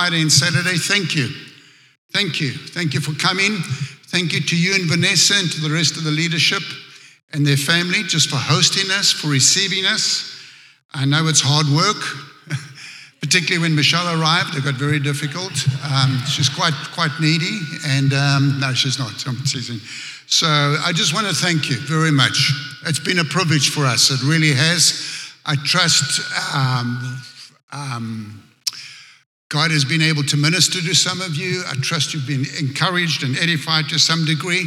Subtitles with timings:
[0.00, 1.28] Friday and Saturday, thank you.
[2.14, 2.52] Thank you.
[2.52, 3.58] Thank you for coming.
[4.08, 6.62] Thank you to you and Vanessa and to the rest of the leadership
[7.34, 10.24] and their family just for hosting us, for receiving us.
[10.94, 12.00] I know it's hard work,
[13.20, 14.56] particularly when Michelle arrived.
[14.56, 15.52] It got very difficult.
[15.84, 19.12] Um, she's quite quite needy, and um, no, she's not.
[19.26, 19.80] I'm teasing.
[20.28, 22.52] So I just want to thank you very much.
[22.86, 24.10] It's been a privilege for us.
[24.10, 24.96] It really has.
[25.44, 26.22] I trust.
[26.56, 27.20] Um,
[27.70, 28.42] um
[29.50, 31.64] God has been able to minister to some of you.
[31.66, 34.66] I trust you've been encouraged and edified to some degree.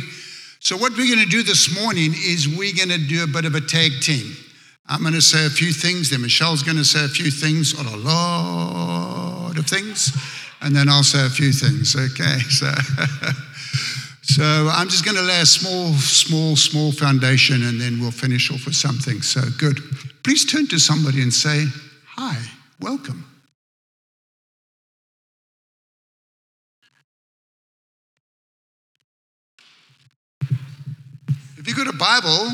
[0.60, 3.46] So, what we're going to do this morning is we're going to do a bit
[3.46, 4.36] of a tag team.
[4.88, 7.80] I'm going to say a few things, then Michelle's going to say a few things
[7.80, 10.12] on a lot of things,
[10.62, 12.40] and then I'll say a few things, okay?
[14.26, 18.12] So, so I'm just going to lay a small, small, small foundation, and then we'll
[18.12, 19.22] finish off with something.
[19.22, 19.80] So, good.
[20.24, 21.66] Please turn to somebody and say,
[22.16, 22.38] Hi,
[22.80, 23.26] welcome.
[31.76, 32.52] You've got a Bible,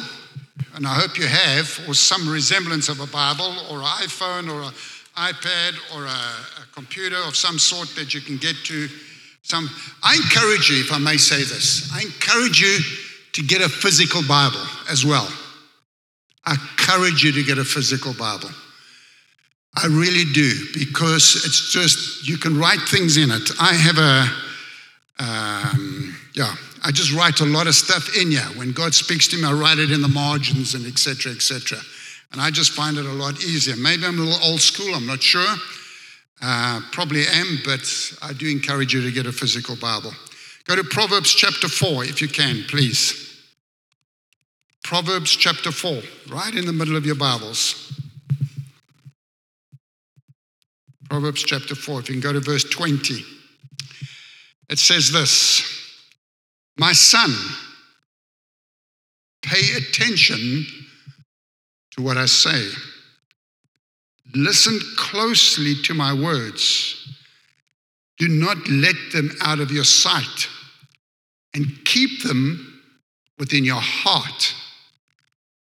[0.75, 4.61] and I hope you have, or some resemblance of a Bible, or an iPhone, or
[4.61, 4.71] an
[5.17, 8.87] iPad, or a, a computer of some sort that you can get to,
[9.41, 9.69] some,
[10.01, 12.77] I encourage you, if I may say this, I encourage you
[13.33, 15.27] to get a physical Bible as well.
[16.45, 18.51] I encourage you to get a physical Bible.
[19.75, 23.51] I really do, because it's just, you can write things in it.
[23.59, 24.29] I have a,
[25.21, 28.41] um, yeah, I just write a lot of stuff in here.
[28.55, 31.31] When God speaks to me, I write it in the margins and etc.
[31.31, 31.79] etc.
[32.31, 33.75] And I just find it a lot easier.
[33.75, 35.55] Maybe I'm a little old school, I'm not sure.
[36.41, 37.81] Uh, probably am, but
[38.21, 40.13] I do encourage you to get a physical Bible.
[40.65, 43.25] Go to Proverbs chapter 4 if you can, please.
[44.83, 46.01] Proverbs chapter 4,
[46.31, 47.91] right in the middle of your Bibles.
[51.09, 53.25] Proverbs chapter 4, if you can go to verse 20.
[54.69, 55.68] It says this.
[56.79, 57.35] My son,
[59.41, 60.65] pay attention
[61.91, 62.69] to what I say.
[64.33, 66.95] Listen closely to my words.
[68.17, 70.47] Do not let them out of your sight
[71.53, 72.81] and keep them
[73.37, 74.55] within your heart,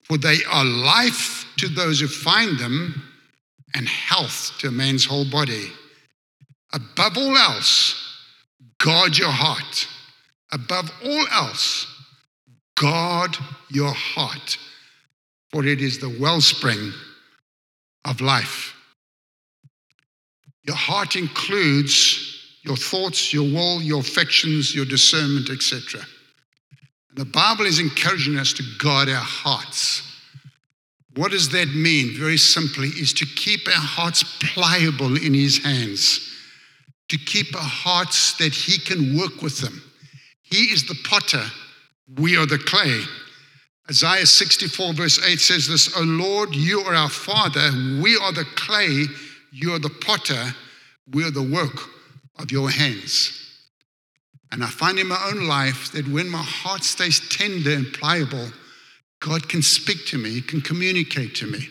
[0.02, 3.04] for they are life to those who find them
[3.72, 5.70] and health to a man's whole body.
[6.72, 7.94] Above all else,
[8.78, 9.86] guard your heart
[10.54, 11.86] above all else,
[12.76, 13.36] guard
[13.70, 14.56] your heart,
[15.50, 16.92] for it is the wellspring
[18.04, 18.74] of life.
[20.62, 22.30] Your heart includes
[22.62, 26.00] your thoughts, your will, your affections, your discernment, etc.
[27.14, 30.02] The Bible is encouraging us to guard our hearts.
[31.16, 32.16] What does that mean?
[32.16, 36.32] Very simply, is to keep our hearts pliable in His hands,
[37.08, 39.82] to keep our hearts that He can work with them
[40.44, 41.44] he is the potter,
[42.18, 43.02] we are the clay.
[43.90, 48.46] Isaiah 64, verse 8 says this O Lord, you are our Father, we are the
[48.54, 49.06] clay,
[49.50, 50.54] you are the potter,
[51.12, 51.90] we are the work
[52.38, 53.40] of your hands.
[54.52, 58.50] And I find in my own life that when my heart stays tender and pliable,
[59.20, 61.68] God can speak to me, He can communicate to me,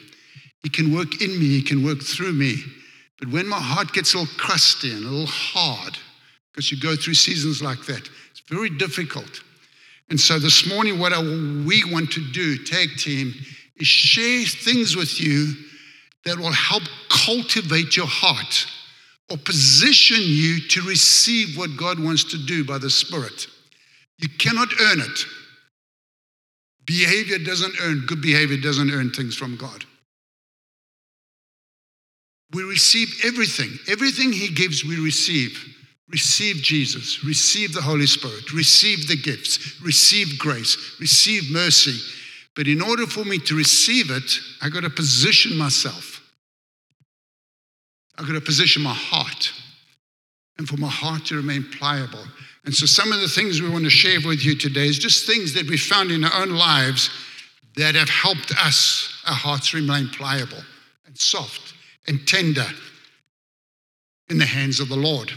[0.63, 2.57] He can work in me, He can work through me.
[3.19, 5.97] But when my heart gets a little crusty and a little hard,
[6.51, 8.09] because you go through seasons like that,
[8.49, 9.41] very difficult.
[10.09, 13.33] And so this morning, what we want to do, tag team,
[13.77, 15.53] is share things with you
[16.25, 18.67] that will help cultivate your heart
[19.29, 23.47] or position you to receive what God wants to do by the Spirit.
[24.19, 25.25] You cannot earn it.
[26.85, 29.85] Behavior doesn't earn, good behavior doesn't earn things from God.
[32.53, 33.71] We receive everything.
[33.87, 35.57] Everything He gives, we receive.
[36.13, 41.97] Receive Jesus, receive the Holy Spirit, receive the gifts, receive grace, receive mercy.
[42.55, 44.31] But in order for me to receive it,
[44.61, 46.21] I got to position myself.
[48.15, 49.53] I got to position my heart
[50.59, 52.23] and for my heart to remain pliable.
[52.63, 55.25] And so, some of the things we want to share with you today is just
[55.25, 57.09] things that we found in our own lives
[57.75, 60.61] that have helped us, our hearts remain pliable
[61.07, 61.73] and soft
[62.07, 62.67] and tender
[64.29, 65.33] in the hands of the Lord.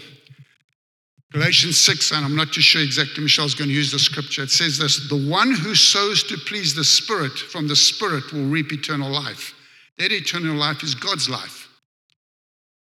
[1.32, 4.42] Galatians 6, and I'm not too sure exactly, Michelle's going to use the scripture.
[4.42, 8.46] It says this The one who sows to please the Spirit from the Spirit will
[8.46, 9.54] reap eternal life.
[9.98, 11.68] That eternal life is God's life.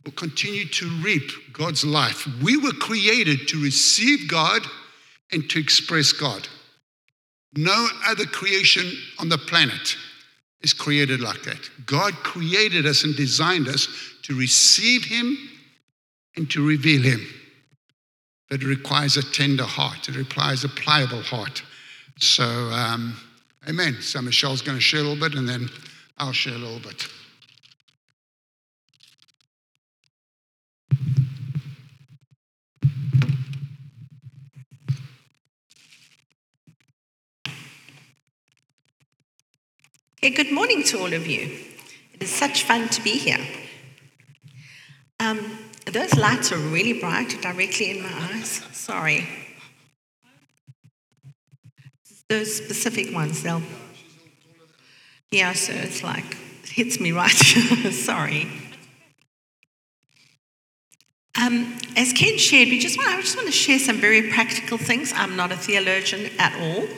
[0.04, 2.26] We'll continue to reap God's life.
[2.42, 4.62] We were created to receive God
[5.32, 6.46] and to express God.
[7.56, 9.96] No other creation on the planet
[10.60, 11.70] is created like that.
[11.86, 13.88] God created us and designed us
[14.22, 15.36] to receive Him
[16.36, 17.26] and to reveal Him.
[18.48, 21.62] But it requires a tender heart, it requires a pliable heart.
[22.18, 23.16] So, um,
[23.68, 23.98] amen.
[24.00, 25.68] So, Michelle's going to share a little bit, and then
[26.16, 27.06] I'll share a little bit.
[40.20, 41.58] Okay, good morning to all of you.
[42.12, 43.38] It is such fun to be here.
[45.20, 45.58] Um,
[45.90, 48.62] those lights are really bright directly in my eyes.
[48.72, 49.28] Sorry.
[52.28, 53.62] Those specific ones, they'll.
[55.30, 57.30] Yeah, so it's like, it hits me right.
[57.92, 58.48] Sorry.
[61.40, 64.76] Um, as Ken shared, we just want, I just want to share some very practical
[64.76, 65.12] things.
[65.14, 66.88] I'm not a theologian at all.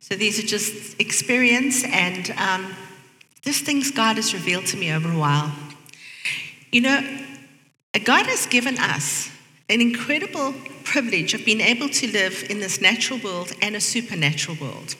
[0.00, 2.74] So these are just experience and um,
[3.42, 5.52] just things God has revealed to me over a while.
[6.72, 7.18] You know,
[7.98, 9.30] God has given us
[9.68, 10.54] an incredible
[10.84, 14.96] privilege of being able to live in this natural world and a supernatural world.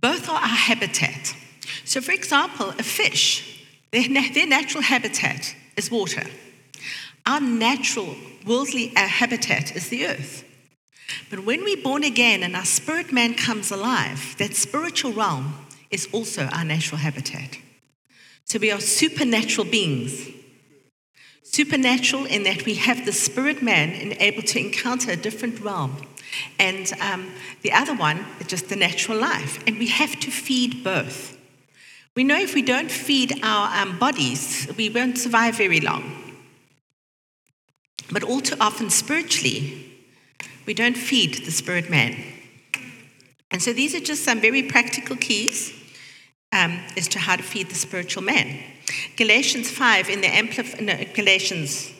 [0.00, 1.34] Both are our habitat.
[1.84, 6.24] So, for example, a fish, their, their natural habitat is water.
[7.26, 8.14] Our natural
[8.46, 10.44] worldly uh, habitat is the earth.
[11.30, 15.54] But when we're born again and our spirit man comes alive, that spiritual realm
[15.90, 17.58] is also our natural habitat.
[18.44, 20.28] So we are supernatural beings.
[21.54, 26.04] Supernatural in that we have the spirit man and able to encounter a different realm.
[26.58, 27.30] And um,
[27.62, 29.62] the other one is just the natural life.
[29.64, 31.38] And we have to feed both.
[32.16, 36.02] We know if we don't feed our um, bodies, we won't survive very long.
[38.10, 39.92] But all too often, spiritually,
[40.66, 42.16] we don't feed the spirit man.
[43.52, 45.72] And so these are just some very practical keys
[46.50, 48.73] um, as to how to feed the spiritual man.
[49.16, 51.92] Galatians 5 in the Amplified, no, Galatians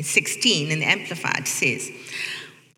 [0.00, 1.90] 16 in the Amplified says,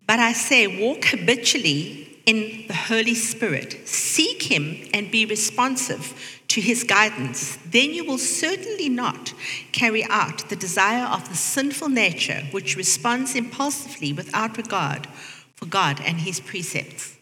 [0.05, 6.61] But I say, walk habitually in the Holy Spirit, seek Him and be responsive to
[6.61, 7.57] His guidance.
[7.65, 9.33] Then you will certainly not
[9.71, 15.07] carry out the desire of the sinful nature which responds impulsively without regard
[15.55, 17.15] for God and His precepts.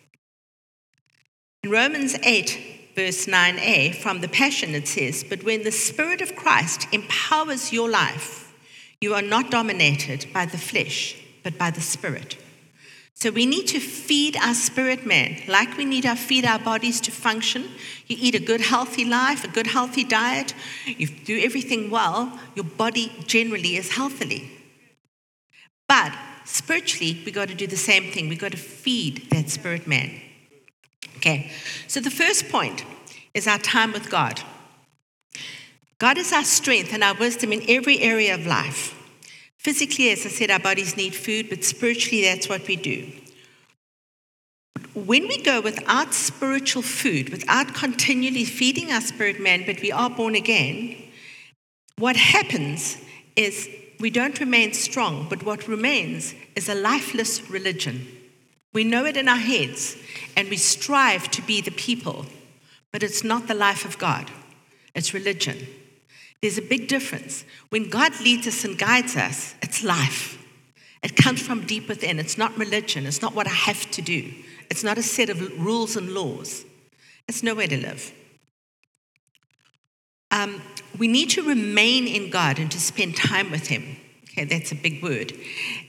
[1.63, 6.35] In Romans 8, verse 9a, from the Passion, it says, But when the Spirit of
[6.35, 8.53] Christ empowers your life,
[9.01, 12.37] you are not dominated by the flesh, but by the Spirit.
[13.15, 16.99] So we need to feed our spirit man, like we need to feed our bodies
[17.01, 17.69] to function.
[18.07, 20.53] You eat a good, healthy life, a good, healthy diet,
[20.85, 24.51] you do everything well, your body generally is healthily.
[25.87, 26.13] But
[26.43, 28.27] spiritually, we got to do the same thing.
[28.27, 30.11] We got to feed that spirit man.
[31.23, 31.49] Okay,
[31.87, 32.83] so the first point
[33.33, 34.41] is our time with God.
[35.97, 38.93] God is our strength and our wisdom in every area of life.
[39.57, 43.09] Physically, as I said, our bodies need food, but spiritually, that's what we do.
[44.93, 50.09] When we go without spiritual food, without continually feeding our spirit man, but we are
[50.09, 50.97] born again,
[51.97, 52.97] what happens
[53.37, 53.69] is
[54.01, 58.05] we don't remain strong, but what remains is a lifeless religion.
[58.73, 59.95] We know it in our heads,
[60.35, 62.25] and we strive to be the people,
[62.91, 64.31] but it's not the life of God,
[64.95, 65.67] it's religion.
[66.41, 67.45] There's a big difference.
[67.69, 70.37] When God leads us and guides us, it's life.
[71.01, 72.19] It comes from deep within.
[72.19, 73.05] It's not religion.
[73.05, 74.29] It's not what I have to do.
[74.69, 76.65] It's not a set of rules and laws.
[77.29, 78.13] It's nowhere to live.
[80.31, 80.61] Um,
[80.97, 83.97] we need to remain in God and to spend time with Him.
[84.33, 85.31] Okay, that's a big word.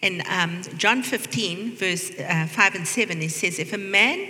[0.03, 4.29] In um, John 15, verse uh, 5 and 7, it says, If a man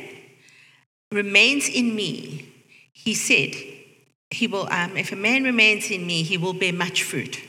[1.11, 2.49] remains in me,
[2.93, 3.55] he said,
[4.31, 7.41] he will, um, if a man remains in me, he will bear much fruit.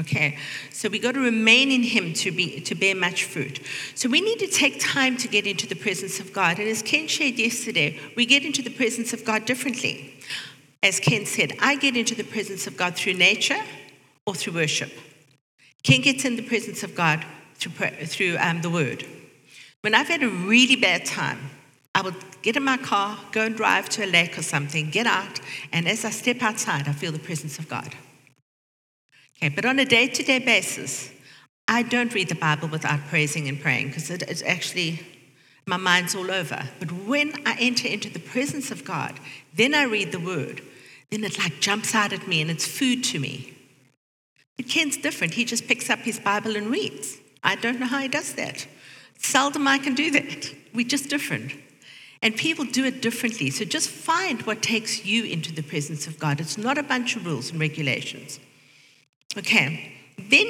[0.00, 0.38] Okay,
[0.70, 3.60] so we got to remain in Him to be to bear much fruit.
[3.94, 6.58] So we need to take time to get into the presence of God.
[6.58, 10.14] And as Ken shared yesterday, we get into the presence of God differently.
[10.82, 13.60] As Ken said, I get into the presence of God through nature
[14.26, 14.90] or through worship.
[15.82, 17.24] Ken gets in the presence of God
[17.56, 17.72] through
[18.06, 19.04] through um, the Word.
[19.82, 21.50] When I've had a really bad time,
[21.94, 25.06] I would get in my car, go and drive to a lake or something, get
[25.06, 25.40] out,
[25.72, 27.94] and as I step outside, I feel the presence of God.
[29.36, 31.10] Okay, but on a day to day basis,
[31.68, 35.00] I don't read the Bible without praising and praying because it, it's actually,
[35.66, 36.68] my mind's all over.
[36.78, 39.18] But when I enter into the presence of God,
[39.54, 40.62] then I read the word,
[41.10, 43.56] then it like jumps out at me and it's food to me.
[44.68, 45.34] Ken's different.
[45.34, 47.18] He just picks up his Bible and reads.
[47.42, 48.66] I don't know how he does that.
[49.18, 50.54] Seldom I can do that.
[50.74, 51.52] We're just different.
[52.22, 53.50] And people do it differently.
[53.50, 56.40] So just find what takes you into the presence of God.
[56.40, 58.38] It's not a bunch of rules and regulations.
[59.36, 59.92] Okay.
[60.18, 60.46] Then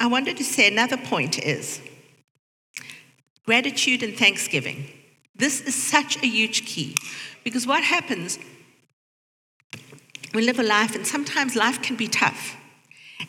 [0.00, 1.80] I wanted to say another point is
[3.44, 4.86] gratitude and thanksgiving.
[5.34, 6.96] This is such a huge key
[7.44, 8.38] because what happens,
[10.34, 12.56] we live a life, and sometimes life can be tough.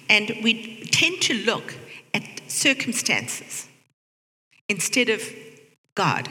[0.09, 1.75] And we tend to look
[2.13, 3.67] at circumstances
[4.69, 5.21] instead of
[5.95, 6.29] God.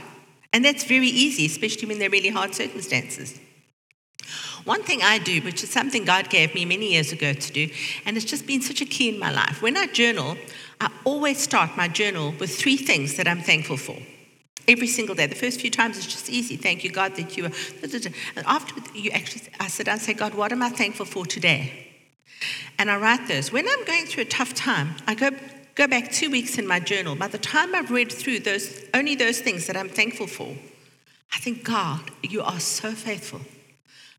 [0.52, 3.40] And that's very easy, especially when they're really hard circumstances.
[4.64, 7.68] One thing I do, which is something God gave me many years ago to do,
[8.06, 9.60] and it's just been such a key in my life.
[9.60, 10.36] When I journal,
[10.80, 13.96] I always start my journal with three things that I'm thankful for.
[14.68, 15.26] Every single day.
[15.26, 16.56] The first few times it's just easy.
[16.56, 17.50] Thank you, God, that you are.
[17.82, 21.26] And after you actually, I sit down and say, God, what am I thankful for
[21.26, 21.91] today?
[22.78, 23.52] And I write those.
[23.52, 25.30] When I'm going through a tough time, I go
[25.74, 27.14] go back two weeks in my journal.
[27.16, 30.54] By the time I've read through those only those things that I'm thankful for,
[31.32, 33.40] I think, God, you are so faithful.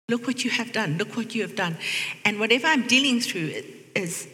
[0.10, 0.98] Look what you have done.
[0.98, 1.77] Look what you have done.
[2.25, 3.53] And whatever I'm dealing through
[3.96, 4.27] is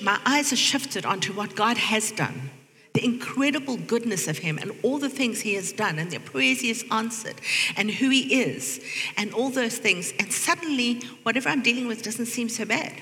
[0.00, 2.50] my eyes are shifted onto what God has done.
[2.94, 6.60] The incredible goodness of Him and all the things He has done and the prayers
[6.60, 7.36] He has answered
[7.76, 8.80] and who He is
[9.16, 10.12] and all those things.
[10.18, 12.92] And suddenly, whatever I'm dealing with doesn't seem so bad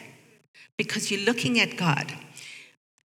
[0.78, 2.10] because you're looking at God.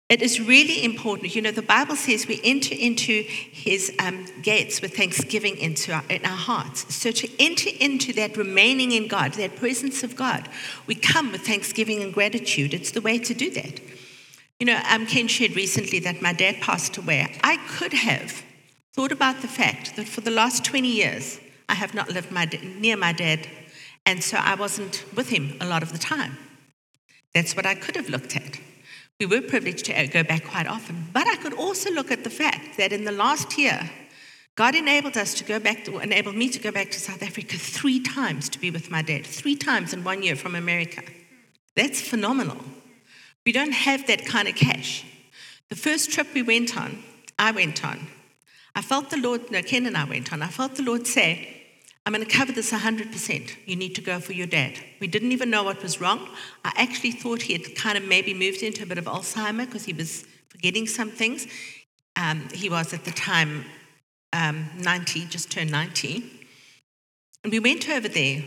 [0.09, 1.35] It is really important.
[1.35, 6.05] You know, the Bible says we enter into his um, gates with thanksgiving into our,
[6.11, 6.95] in our hearts.
[6.95, 10.51] So to enter into that remaining in God, that presence of God,
[10.87, 12.75] we come with thanksgiving and gratitude.
[12.75, 13.81] It's the way to do that.
[14.61, 17.35] You know, um, Ken shared recently that my dad passed away.
[17.43, 18.43] I could have
[18.93, 22.45] thought about the fact that for the last 20 years, I have not lived my,
[22.79, 23.49] near my dad,
[24.05, 26.37] and so I wasn't with him a lot of the time.
[27.35, 28.59] That's what I could have looked at.
[29.19, 31.07] We were privileged to go back quite often.
[31.13, 33.91] But I could also look at the fact that in the last year,
[34.55, 37.57] God enabled us to go back, to, enabled me to go back to South Africa
[37.57, 41.03] three times to be with my dad, three times in one year from America.
[41.75, 42.59] That's phenomenal.
[43.47, 45.05] We don't have that kind of cash.
[45.69, 47.03] The first trip we went on,
[47.39, 48.09] I went on.
[48.75, 50.43] I felt the Lord, no, Ken and I went on.
[50.43, 51.62] I felt the Lord say,
[52.05, 53.57] I'm going to cover this 100%.
[53.65, 54.75] You need to go for your dad.
[55.01, 56.29] We didn't even know what was wrong.
[56.65, 59.85] I actually thought he had kind of maybe moved into a bit of Alzheimer because
[59.85, 61.47] he was forgetting some things.
[62.17, 63.65] Um, he was at the time
[64.33, 66.25] um, 90, just turned 90.
[67.45, 68.43] And we went over there.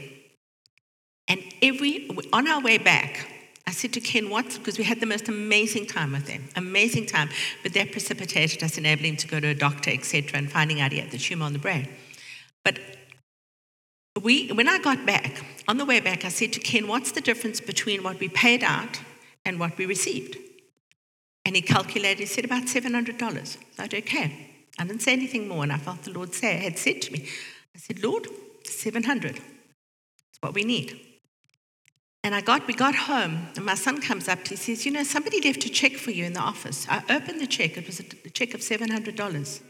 [1.27, 3.31] And every on our way back,
[3.67, 4.45] I said to Ken, what?
[4.53, 7.29] Because we had the most amazing time with him, amazing time.
[7.63, 10.91] But that precipitated us enabling him to go to a doctor, etc., and finding out
[10.91, 11.87] he had the tumor on the brain.
[12.63, 12.79] But
[14.25, 17.21] we, when I got back, on the way back, I said to Ken, What's the
[17.21, 18.99] difference between what we paid out
[19.45, 20.35] and what we received?
[21.45, 23.21] And he calculated, he said, About $700.
[23.31, 24.51] I said, Okay.
[24.79, 27.29] I didn't say anything more, and I felt the Lord say, had said to me,
[27.75, 28.27] I said, Lord,
[28.65, 29.37] 700.
[29.37, 30.99] It's what we need.
[32.23, 34.91] And I got, we got home, and my son comes up, and he says, You
[34.91, 36.87] know, somebody left a check for you in the office.
[36.89, 39.61] I opened the check, it was a check of $700.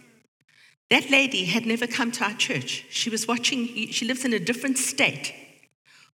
[0.90, 2.86] That lady had never come to our church.
[2.90, 5.34] She was watching, she lives in a different state,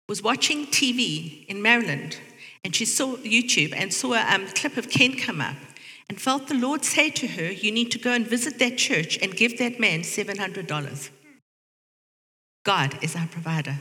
[0.09, 2.19] was watching TV in Maryland,
[2.65, 5.57] and she saw YouTube and saw a um, clip of Ken come up
[6.09, 9.19] and felt the Lord say to her, You need to go and visit that church
[9.23, 11.11] and give that man $700.
[12.65, 13.77] God is our provider.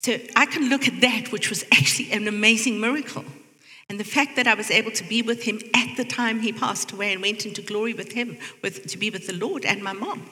[0.00, 3.24] So I can look at that, which was actually an amazing miracle.
[3.90, 6.52] And the fact that I was able to be with him at the time he
[6.52, 9.82] passed away and went into glory with him, with, to be with the Lord and
[9.82, 10.30] my mom.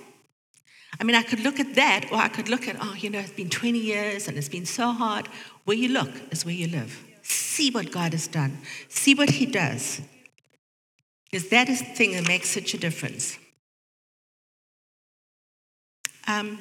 [1.00, 3.18] I mean, I could look at that, or I could look at, oh, you know,
[3.18, 5.26] it's been 20 years and it's been so hard.
[5.64, 7.04] Where you look is where you live.
[7.22, 10.02] See what God has done, see what he does.
[11.28, 13.38] Because that is the thing that makes such a difference.
[16.28, 16.60] Um,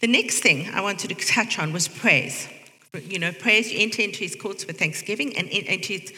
[0.00, 2.48] the next thing I wanted to touch on was praise.
[2.94, 6.12] You know, praise, you enter into his courts with thanksgiving and into his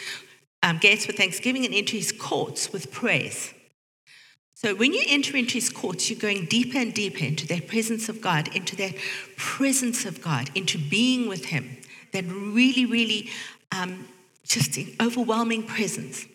[0.62, 3.52] um, gates with thanksgiving and into his courts with praise.
[4.54, 8.08] So when you enter into his courts, you're going deeper and deeper into that presence
[8.08, 8.94] of God, into that
[9.36, 11.78] presence of God, into being with him,
[12.12, 13.28] that really, really
[13.72, 14.06] um,
[14.44, 16.26] just overwhelming presence.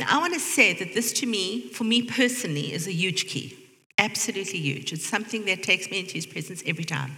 [0.00, 3.28] Now, I want to say that this to me, for me personally, is a huge
[3.28, 3.56] key.
[3.98, 4.92] Absolutely huge.
[4.92, 7.12] It's something that takes me into his presence every time.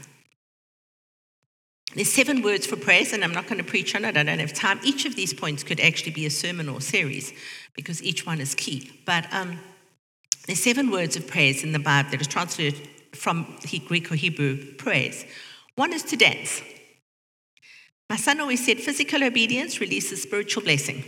[1.94, 4.16] There's seven words for praise, and I'm not going to preach on it.
[4.16, 4.78] I don't have time.
[4.84, 7.32] Each of these points could actually be a sermon or a series
[7.74, 9.00] because each one is key.
[9.06, 9.58] But um,
[10.46, 14.74] there's seven words of praise in the Bible that is translated from Greek or Hebrew
[14.74, 15.24] praise.
[15.76, 16.60] One is to dance.
[18.10, 21.04] My son always said physical obedience releases spiritual blessing.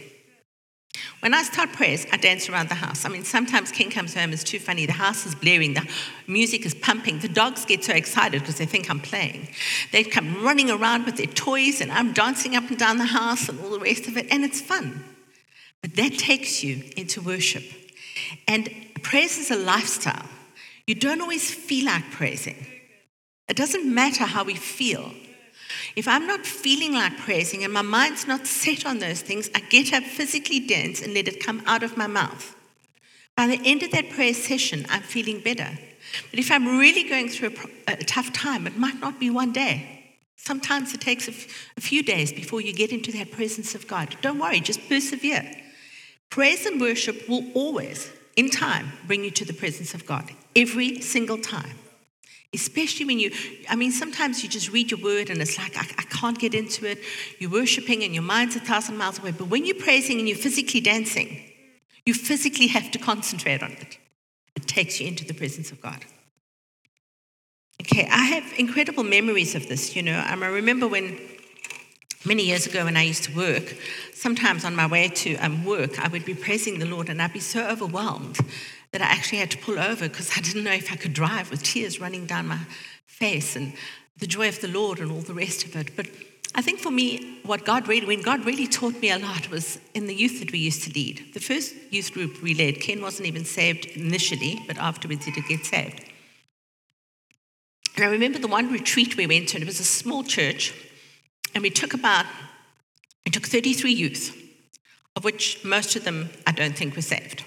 [1.20, 3.04] When I start prayers, I dance around the house.
[3.04, 4.86] I mean, sometimes Ken comes home, it's too funny.
[4.86, 5.86] The house is blaring, the
[6.26, 7.18] music is pumping.
[7.18, 9.48] The dogs get so excited because they think I'm playing.
[9.92, 13.48] They come running around with their toys, and I'm dancing up and down the house
[13.48, 15.04] and all the rest of it, and it's fun.
[15.82, 17.64] But that takes you into worship.
[18.48, 18.68] And
[19.02, 20.26] praise is a lifestyle.
[20.86, 22.66] You don't always feel like praising.
[23.48, 25.12] It doesn't matter how we feel.
[25.96, 29.60] If I'm not feeling like praising and my mind's not set on those things, I
[29.60, 32.54] get up, physically dance, and let it come out of my mouth.
[33.36, 35.78] By the end of that prayer session, I'm feeling better.
[36.30, 37.54] But if I'm really going through
[37.88, 39.96] a, a tough time, it might not be one day.
[40.36, 43.86] Sometimes it takes a, f- a few days before you get into that presence of
[43.86, 44.16] God.
[44.22, 45.50] Don't worry, just persevere.
[46.30, 50.30] Praise and worship will always, in time, bring you to the presence of God.
[50.56, 51.76] Every single time.
[52.52, 53.30] Especially when you,
[53.68, 56.52] I mean, sometimes you just read your word and it's like, I, I, can't get
[56.52, 56.98] into it.
[57.38, 59.30] You're worshiping and your mind's a thousand miles away.
[59.30, 61.40] But when you're praising and you're physically dancing,
[62.04, 63.98] you physically have to concentrate on it.
[64.56, 66.04] It takes you into the presence of God.
[67.82, 70.22] Okay, I have incredible memories of this, you know.
[70.28, 71.18] Um, I remember when,
[72.24, 73.76] many years ago when I used to work,
[74.12, 77.32] sometimes on my way to um, work, I would be praising the Lord and I'd
[77.32, 78.38] be so overwhelmed
[78.92, 81.50] that I actually had to pull over because I didn't know if I could drive
[81.50, 82.60] with tears running down my
[83.06, 83.72] face and
[84.18, 85.94] the joy of the Lord and all the rest of it.
[85.96, 86.06] But
[86.54, 89.78] I think for me, what God really, when God really taught me a lot was
[89.94, 91.32] in the youth that we used to lead.
[91.32, 95.46] The first youth group we led, Ken wasn't even saved initially, but afterwards he did
[95.46, 96.04] get saved.
[97.96, 100.74] And I remember the one retreat we went to, and it was a small church,
[101.54, 102.26] and we took about,
[103.24, 104.36] we took 33 youth,
[105.14, 107.44] of which most of them I don't think were saved.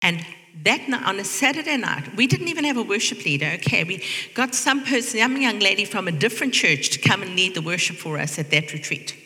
[0.00, 0.24] And
[0.64, 3.52] that night, on a Saturday night, we didn't even have a worship leader.
[3.54, 7.34] Okay, we got some person, some young lady from a different church to come and
[7.34, 9.16] lead the worship for us at that retreat.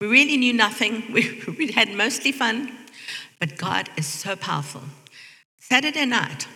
[0.00, 1.04] We really knew nothing.
[1.12, 2.76] We, we had mostly fun,
[3.38, 4.82] but God is so powerful.
[5.58, 6.46] Saturday night,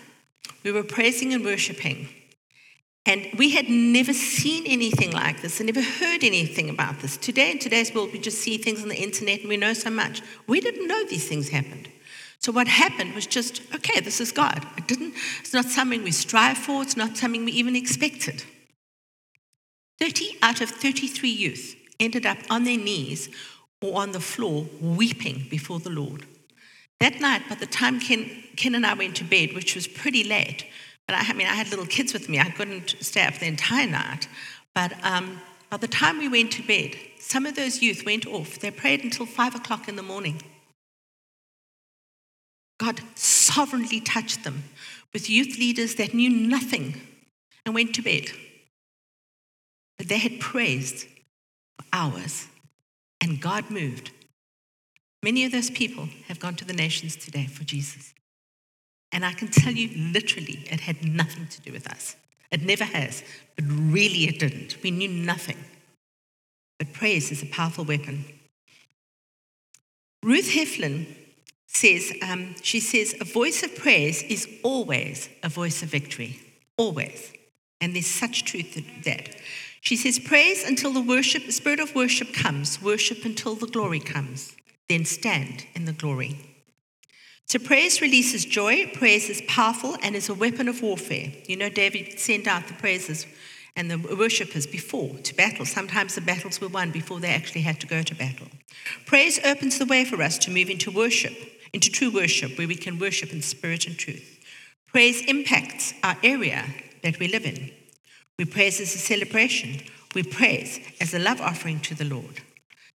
[0.65, 2.09] we were praising and worshiping,
[3.07, 7.17] and we had never seen anything like this and never heard anything about this.
[7.17, 9.89] Today, in today's world, we just see things on the internet and we know so
[9.89, 10.21] much.
[10.47, 11.89] We didn't know these things happened.
[12.41, 14.65] So what happened was just, okay, this is God.
[14.77, 18.45] It didn't, it's not something we strive for, it's not something we even expected.
[19.99, 23.29] 30 out of 33 youth ended up on their knees
[23.83, 26.27] or on the floor weeping before the Lord.
[27.01, 30.25] That night, by the time Ken, Ken and I went to bed, which was pretty
[30.25, 30.67] late,
[31.07, 33.47] but I, I mean, I had little kids with me, I couldn't stay up the
[33.47, 34.29] entire night.
[34.75, 38.59] But um, by the time we went to bed, some of those youth went off.
[38.59, 40.41] They prayed until five o'clock in the morning.
[42.79, 44.65] God sovereignly touched them
[45.13, 47.01] with youth leaders that knew nothing
[47.67, 48.27] and went to bed.
[49.97, 51.07] But they had praised
[51.77, 52.47] for hours,
[53.21, 54.13] and God moved.
[55.23, 58.15] Many of those people have gone to the nations today for Jesus.
[59.11, 62.15] And I can tell you literally, it had nothing to do with us.
[62.53, 63.25] It never has,
[63.57, 64.81] but really it didn't.
[64.83, 65.59] We knew nothing.
[66.79, 68.25] But praise is a powerful weapon.
[70.23, 71.07] Ruth Heflin
[71.69, 76.41] says, um, she says, a voice of praise is always a voice of victory.
[76.77, 77.33] Always.
[77.81, 79.37] And there's such truth in that.
[79.81, 84.01] She says, praise until the worship, the spirit of worship comes, worship until the glory
[84.01, 84.57] comes,
[84.89, 86.39] then stand in the glory.
[87.47, 91.33] So praise releases joy, praise is powerful and is a weapon of warfare.
[91.47, 93.27] You know, David sent out the praises
[93.77, 95.65] and the worshippers before to battle.
[95.65, 98.49] Sometimes the battles were won before they actually had to go to battle.
[99.07, 101.33] Praise opens the way for us to move into worship
[101.73, 104.39] into true worship where we can worship in spirit and truth.
[104.87, 106.65] Praise impacts our area
[107.03, 107.71] that we live in.
[108.39, 109.81] We praise as a celebration.
[110.15, 112.41] We praise as a love offering to the Lord.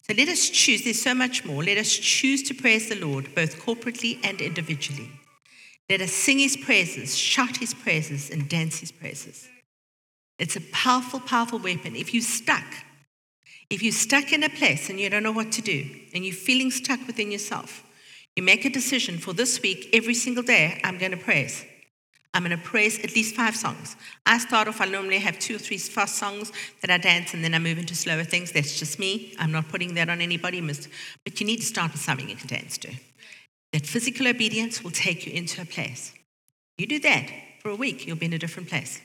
[0.01, 1.63] So let us choose, there's so much more.
[1.63, 5.11] Let us choose to praise the Lord, both corporately and individually.
[5.89, 9.47] Let us sing his praises, shout his praises, and dance his praises.
[10.37, 11.95] It's a powerful, powerful weapon.
[11.95, 12.65] If you're stuck,
[13.69, 16.33] if you're stuck in a place and you don't know what to do, and you're
[16.33, 17.83] feeling stuck within yourself,
[18.39, 21.65] you make a decision for this week, every single day, I'm going to praise.
[22.33, 23.97] I'm going to praise at least five songs.
[24.25, 27.43] I start off, I normally have two or three fast songs that I dance and
[27.43, 28.53] then I move into slower things.
[28.53, 29.35] That's just me.
[29.39, 32.47] I'm not putting that on anybody, but you need to start with something you can
[32.47, 32.89] dance to.
[33.73, 36.13] That physical obedience will take you into a place.
[36.77, 37.29] You do that
[37.61, 39.01] for a week, you'll be in a different place.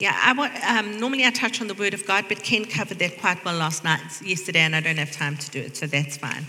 [0.00, 2.98] Yeah, I want, um, normally I touch on the Word of God, but Ken covered
[2.98, 5.86] that quite well last night, yesterday, and I don't have time to do it, so
[5.86, 6.46] that's fine.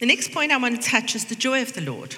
[0.00, 2.16] The next point I want to touch is the joy of the Lord.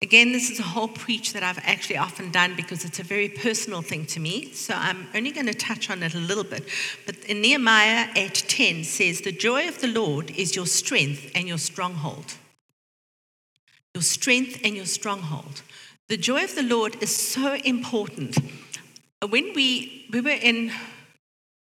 [0.00, 3.28] Again, this is a whole preach that I've actually often done because it's a very
[3.28, 4.52] personal thing to me.
[4.52, 6.64] So I'm only going to touch on it a little bit.
[7.04, 11.58] But in Nehemiah 8:10 says, "The joy of the Lord is your strength and your
[11.58, 12.34] stronghold."
[13.94, 15.62] Your strength and your stronghold.
[16.08, 18.38] The joy of the Lord is so important.
[19.28, 20.72] When we we were in,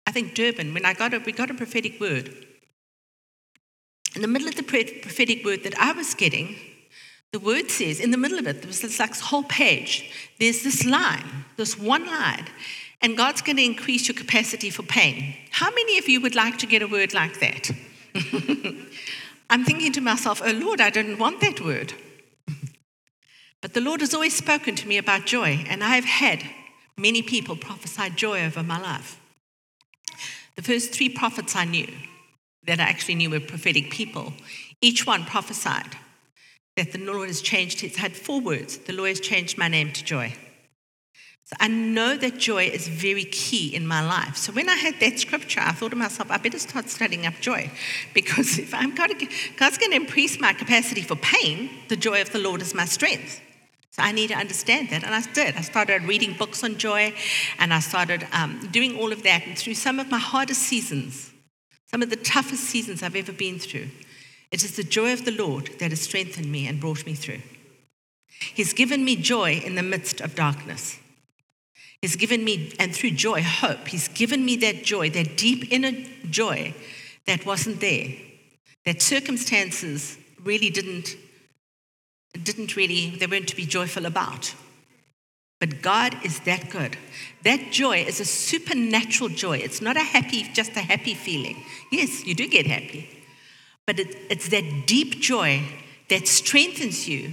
[0.06, 2.45] I think Durban, when I got a, we got a prophetic word.
[4.16, 6.56] In the middle of the prophetic word that I was getting,
[7.32, 10.62] the word says, in the middle of it, there was this like whole page, there's
[10.62, 12.46] this line, this one line,
[13.02, 15.36] and God's going to increase your capacity for pain.
[15.50, 17.70] How many of you would like to get a word like that?
[19.50, 21.92] I'm thinking to myself, oh Lord, I didn't want that word.
[23.60, 26.42] but the Lord has always spoken to me about joy, and I've had
[26.96, 29.20] many people prophesy joy over my life.
[30.54, 31.92] The first three prophets I knew
[32.66, 34.32] that I actually knew were prophetic people,
[34.80, 35.96] each one prophesied
[36.76, 38.78] that the Lord has changed his, had four words.
[38.78, 40.34] The Lord has changed my name to joy.
[41.44, 44.36] So I know that joy is very key in my life.
[44.36, 47.34] So when I had that scripture, I thought to myself, I better start studying up
[47.40, 47.70] joy.
[48.14, 52.20] Because if I'm going to, God's going to increase my capacity for pain, the joy
[52.20, 53.40] of the Lord is my strength.
[53.92, 55.04] So I need to understand that.
[55.04, 55.54] And I did.
[55.56, 57.14] I started reading books on joy
[57.58, 59.46] and I started um, doing all of that.
[59.46, 61.32] And through some of my hardest seasons,
[61.90, 63.88] some of the toughest seasons I've ever been through,
[64.50, 67.42] it is the joy of the Lord that has strengthened me and brought me through.
[68.54, 70.98] He's given me joy in the midst of darkness.
[72.02, 73.88] He's given me, and through joy, hope.
[73.88, 75.92] He's given me that joy, that deep inner
[76.28, 76.74] joy
[77.26, 78.08] that wasn't there,
[78.84, 81.16] that circumstances really didn't,
[82.42, 84.54] didn't really, they weren't to be joyful about.
[85.58, 86.98] But God is that good.
[87.42, 89.58] That joy is a supernatural joy.
[89.58, 91.62] It's not a happy, just a happy feeling.
[91.90, 93.08] Yes, you do get happy.
[93.86, 95.62] But it, it's that deep joy
[96.08, 97.32] that strengthens you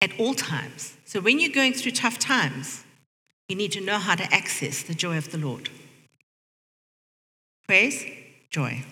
[0.00, 0.96] at all times.
[1.04, 2.84] So when you're going through tough times,
[3.48, 5.68] you need to know how to access the joy of the Lord.
[7.66, 8.04] Praise,
[8.50, 8.84] joy.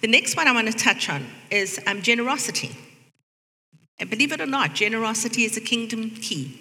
[0.00, 2.76] The next one I want to touch on is um, generosity.
[3.98, 6.60] And believe it or not, generosity is a kingdom key.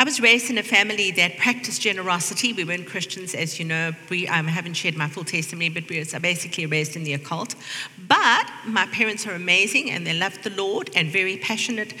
[0.00, 2.54] I was raised in a family that practiced generosity.
[2.54, 3.92] We weren't Christians, as you know.
[4.08, 7.54] We um, haven't shared my full testimony, but we were basically raised in the occult.
[8.08, 11.92] But my parents are amazing and they love the Lord and very passionate.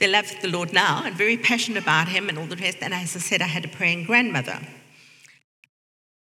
[0.00, 2.78] They love the Lord now and very passionate about Him and all the rest.
[2.82, 4.60] And as I said, I had a praying grandmother.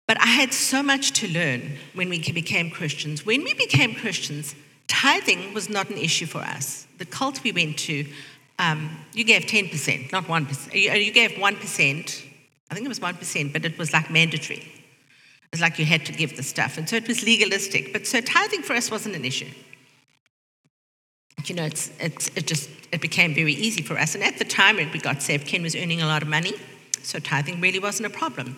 [0.06, 3.26] But I had so much to learn when we became Christians.
[3.26, 4.54] When we became Christians,
[4.88, 6.86] tithing was not an issue for us.
[6.98, 8.06] The cult we went to,
[8.58, 10.74] um, you gave 10%, not 1%.
[10.74, 12.24] You, you gave 1%,
[12.70, 14.58] I think it was 1%, but it was like mandatory.
[14.58, 16.78] It was like you had to give the stuff.
[16.78, 17.92] And so it was legalistic.
[17.92, 19.50] But so tithing for us wasn't an issue.
[21.44, 24.14] You know, it's, it's, it just it became very easy for us.
[24.14, 26.54] And at the time when we got saved, Ken was earning a lot of money,
[27.02, 28.56] so tithing really wasn't a problem.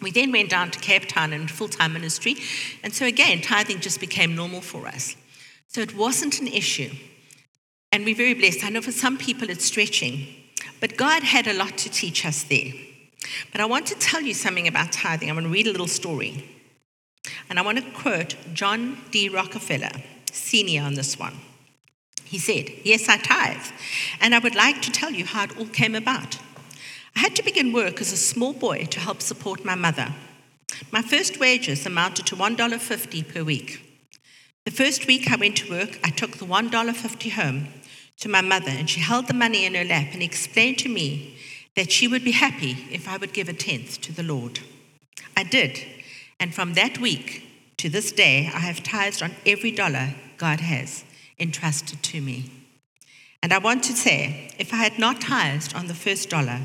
[0.00, 2.36] We then went down to Cape Town and full time ministry,
[2.82, 5.16] and so again, tithing just became normal for us.
[5.68, 6.90] So it wasn't an issue.
[7.92, 8.64] And we're very blessed.
[8.64, 10.26] I know for some people it's stretching,
[10.80, 12.72] but God had a lot to teach us there.
[13.52, 15.28] But I want to tell you something about tithing.
[15.28, 16.48] I'm going to read a little story.
[17.48, 19.28] And I want to quote John D.
[19.28, 19.90] Rockefeller,
[20.32, 21.34] senior on this one.
[22.24, 23.66] He said, Yes, I tithe.
[24.20, 26.38] And I would like to tell you how it all came about.
[27.16, 30.14] I had to begin work as a small boy to help support my mother.
[30.92, 33.87] My first wages amounted to $1.50 per week.
[34.68, 37.68] The first week I went to work, I took the $1.50 home
[38.18, 41.38] to my mother, and she held the money in her lap and explained to me
[41.74, 44.60] that she would be happy if I would give a tenth to the Lord.
[45.34, 45.80] I did,
[46.38, 47.44] and from that week
[47.78, 51.02] to this day, I have tithed on every dollar God has
[51.38, 52.52] entrusted to me.
[53.42, 56.60] And I want to say, if I had not tithed on the first dollar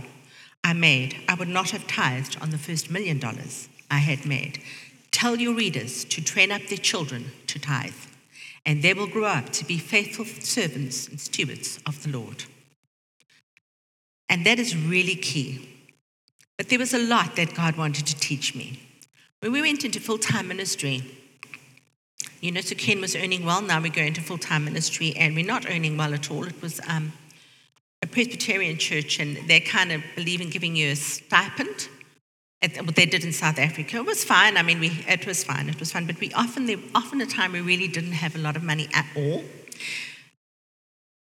[0.61, 4.61] I made, I would not have tithed on the first million dollars I had made.
[5.13, 7.93] Tell your readers to train up their children to tithe,
[8.65, 12.45] and they will grow up to be faithful servants and stewards of the Lord.
[14.27, 15.69] And that is really key.
[16.57, 18.79] But there was a lot that God wanted to teach me.
[19.39, 21.03] When we went into full time ministry,
[22.41, 23.61] you know, so Ken was earning well.
[23.61, 26.45] Now we go into full time ministry, and we're not earning well at all.
[26.45, 27.13] It was um,
[28.01, 31.87] a Presbyterian church, and they kind of believe in giving you a stipend
[32.63, 33.97] what they did in South Africa.
[33.97, 34.57] It was fine.
[34.57, 35.69] I mean, we, it was fine.
[35.69, 36.05] It was fine.
[36.05, 38.87] But we often, there, often a time we really didn't have a lot of money
[38.93, 39.43] at all.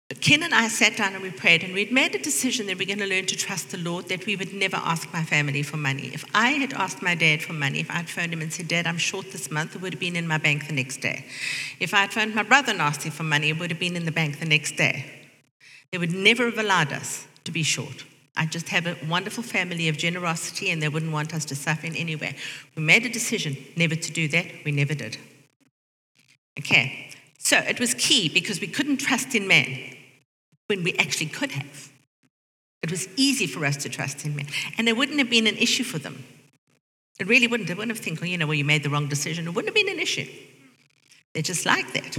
[0.09, 2.79] But Ken and I sat down and we prayed, and we'd made a decision that
[2.79, 5.63] we're going to learn to trust the Lord, that we would never ask my family
[5.63, 6.11] for money.
[6.13, 8.87] If I had asked my dad for money, if I'd phoned him and said, Dad,
[8.87, 11.25] I'm short this month, it would have been in my bank the next day.
[11.81, 14.05] If I'd phoned my brother and asked him for money, it would have been in
[14.05, 15.07] the bank the next day.
[15.93, 18.05] They would never have allowed us to be short.
[18.37, 21.87] I just have a wonderful family of generosity, and they wouldn't want us to suffer
[21.87, 22.35] in any way.
[22.77, 24.47] We made a decision never to do that.
[24.65, 25.19] We never did.
[26.59, 29.97] Okay, so it was key because we couldn't trust in man
[30.67, 31.91] when we actually could have.
[32.83, 34.47] It was easy for us to trust in men.
[34.77, 36.25] And it wouldn't have been an issue for them.
[37.21, 37.69] It really wouldn't.
[37.69, 39.47] They wouldn't have think, well, you know, well, you made the wrong decision.
[39.47, 40.27] It wouldn't have been an issue.
[41.33, 42.19] They're just like that.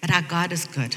[0.00, 0.96] But our God is good.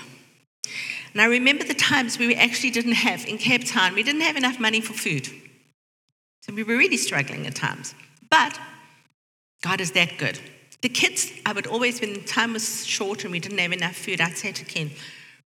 [1.13, 4.37] And I remember the times we actually didn't have, in Cape Town, we didn't have
[4.37, 5.27] enough money for food.
[6.41, 7.93] So we were really struggling at times.
[8.29, 8.59] But
[9.61, 10.39] God is that good.
[10.81, 14.19] The kids, I would always, when time was short and we didn't have enough food,
[14.19, 14.89] I'd say to Ken,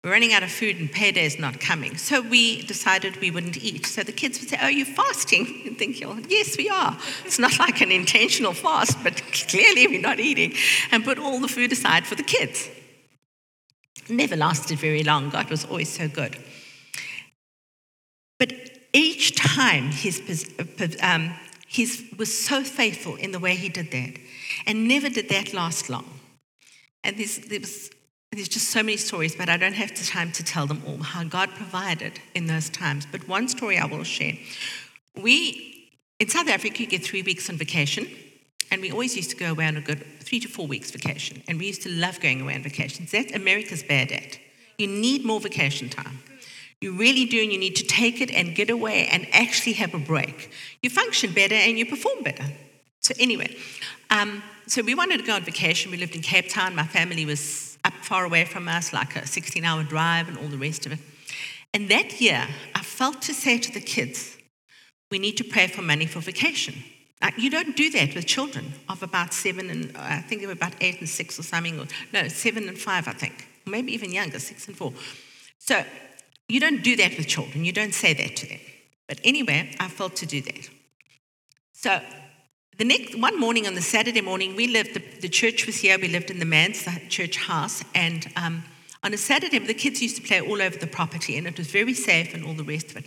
[0.04, 1.96] we're running out of food and payday is not coming.
[1.96, 3.86] So we decided we wouldn't eat.
[3.86, 5.62] So the kids would say, Oh, you're fasting?
[5.68, 6.98] And think, Yes, we are.
[7.24, 10.56] It's not like an intentional fast, but clearly we're not eating.
[10.92, 12.68] And put all the food aside for the kids.
[14.12, 15.30] Never lasted very long.
[15.30, 16.38] God was always so good.
[18.38, 18.54] But
[18.94, 20.50] each time his,
[21.02, 21.34] um,
[21.68, 24.18] his was so faithful in the way he did that.
[24.68, 26.06] And never did that last long.
[27.04, 27.90] And there was
[28.34, 31.04] there's just so many stories, but I don't have the time to tell them all
[31.04, 33.06] how God provided in those times.
[33.06, 34.38] But one story I will share.
[35.22, 38.08] We, in South Africa, you get three weeks on vacation,
[38.72, 41.44] and we always used to go away on a good three to four weeks vacation.
[41.48, 43.12] And we used to love going away on vacations.
[43.12, 44.40] That America's bad at.
[44.78, 46.20] You need more vacation time.
[46.80, 49.94] You really do, and you need to take it and get away and actually have
[49.94, 50.50] a break.
[50.82, 52.46] You function better and you perform better.
[53.02, 53.56] So, anyway,
[54.10, 55.92] um, so we wanted to go on vacation.
[55.92, 56.76] We lived in Cape Town.
[56.76, 60.48] My family was up far away from us, like a 16 hour drive and all
[60.48, 61.00] the rest of it.
[61.74, 64.38] And that year, I felt to say to the kids,
[65.12, 66.76] we need to pray for money for vacation.
[67.22, 70.54] Like, you don't do that with children of about seven and I think they were
[70.54, 74.40] about eight and six or something, no, seven and five, I think, maybe even younger,
[74.40, 74.94] six and four.
[75.60, 75.84] So
[76.48, 77.64] you don't do that with children.
[77.64, 78.60] You don't say that to them.
[79.08, 80.70] But anyway, I felt to do that.
[81.74, 82.02] So
[82.78, 84.94] the next one morning on the Saturday morning, we lived.
[84.96, 86.00] The, the church was here.
[86.00, 88.64] We lived in the manse the church house, and um,
[89.04, 91.68] on a Saturday, the kids used to play all over the property, and it was
[91.68, 93.06] very safe and all the rest of it.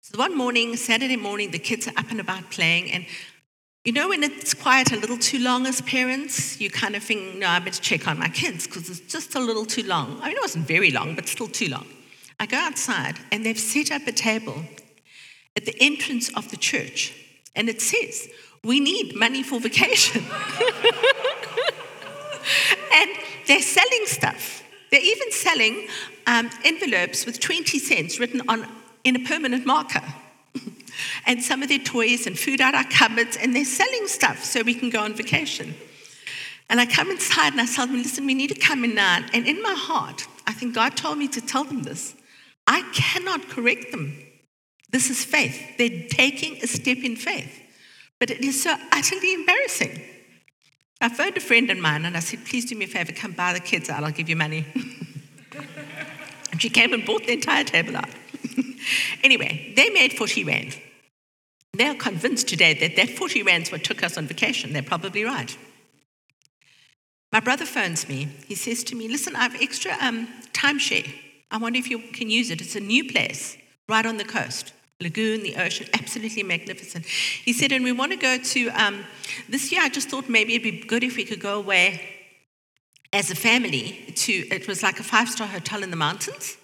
[0.00, 3.06] So one morning, Saturday morning, the kids are up and about playing, and
[3.84, 7.36] you know when it's quiet a little too long as parents, you kind of think,
[7.36, 10.18] no, I better check on my kids because it's just a little too long.
[10.22, 11.86] I mean, it wasn't very long, but still too long.
[12.40, 14.64] I go outside, and they've set up a table
[15.54, 17.14] at the entrance of the church,
[17.54, 18.28] and it says,
[18.64, 20.24] we need money for vacation.
[22.94, 23.10] and
[23.46, 24.62] they're selling stuff.
[24.90, 25.88] They're even selling
[26.26, 28.66] um, envelopes with 20 cents written on
[29.04, 30.02] in a permanent marker.
[31.26, 34.62] And some of their toys and food out our cupboards, and they're selling stuff so
[34.62, 35.74] we can go on vacation.
[36.70, 39.24] And I come inside and I tell them, listen, we need to come in now.
[39.32, 42.14] And in my heart, I think God told me to tell them this.
[42.66, 44.18] I cannot correct them.
[44.90, 45.76] This is faith.
[45.76, 47.60] They're taking a step in faith.
[48.18, 50.00] But it is so utterly embarrassing.
[51.00, 53.32] I phoned a friend of mine and I said, please do me a favor, come
[53.32, 54.64] buy the kids out, I'll give you money.
[56.50, 58.08] and she came and bought the entire table out.
[59.24, 60.78] anyway, they made 40 rand.
[61.72, 64.72] They are convinced today that that 40 rand is what took us on vacation.
[64.72, 65.56] They're probably right.
[67.32, 68.28] My brother phones me.
[68.46, 71.12] He says to me, Listen, I have extra um, timeshare.
[71.50, 72.60] I wonder if you can use it.
[72.60, 73.56] It's a new place
[73.88, 77.04] right on the coast lagoon, the ocean, absolutely magnificent.
[77.06, 79.04] He said, and we want to go to, um,
[79.48, 82.00] this year I just thought maybe it'd be good if we could go away
[83.12, 86.56] as a family to, it was like a five star hotel in the mountains.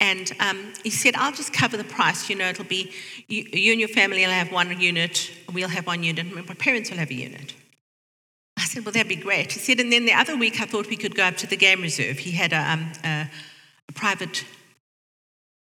[0.00, 2.30] And um, he said, I'll just cover the price.
[2.30, 2.92] You know, it'll be,
[3.26, 6.54] you, you and your family will have one unit, we'll have one unit, and my
[6.54, 7.54] parents will have a unit.
[8.56, 9.52] I said, well, that'd be great.
[9.52, 11.56] He said, and then the other week I thought we could go up to the
[11.56, 12.18] game reserve.
[12.18, 13.30] He had a, um, a,
[13.88, 14.44] a private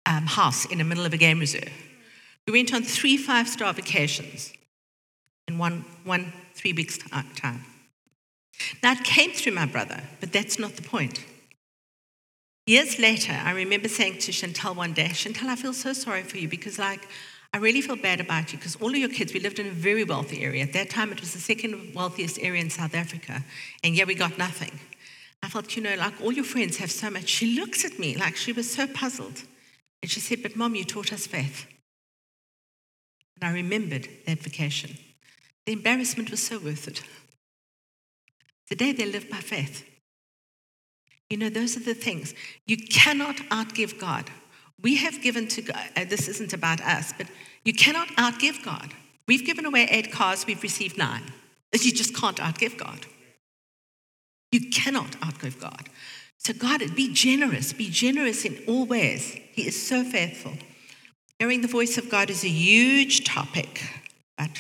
[0.06, 1.72] um, house in the middle of a game reserve.
[2.46, 4.52] We went on three five star vacations
[5.48, 7.64] in one, one three weeks' time.
[8.82, 11.26] Now, it came through my brother, but that's not the point.
[12.66, 16.38] Years later, I remember saying to Chantal one day, Chantal, I feel so sorry for
[16.38, 17.08] you because, like,
[17.54, 19.72] I really feel bad about you because all of your kids, we lived in a
[19.72, 20.64] very wealthy area.
[20.64, 23.44] At that time, it was the second wealthiest area in South Africa,
[23.84, 24.80] and yet we got nothing.
[25.44, 27.28] I felt, you know, like all your friends have so much.
[27.28, 29.44] She looks at me like she was so puzzled.
[30.02, 31.66] And she said, But mom, you taught us faith.
[33.36, 34.98] And I remembered that vacation.
[35.66, 37.02] The embarrassment was so worth it.
[38.70, 39.86] The day they lived by faith.
[41.34, 42.36] You know, those are the things.
[42.68, 44.30] You cannot outgive God.
[44.84, 47.26] We have given to God, uh, this isn't about us, but
[47.66, 48.94] you cannot outgive God.
[49.28, 51.24] We've given away eight cars, we've received nine.
[51.72, 53.08] You just can't outgive God.
[54.52, 55.90] You cannot outgive God.
[56.38, 59.32] So, God, be generous, be generous in all ways.
[59.54, 60.54] He is so faithful.
[61.40, 63.82] Hearing the voice of God is a huge topic,
[64.38, 64.52] but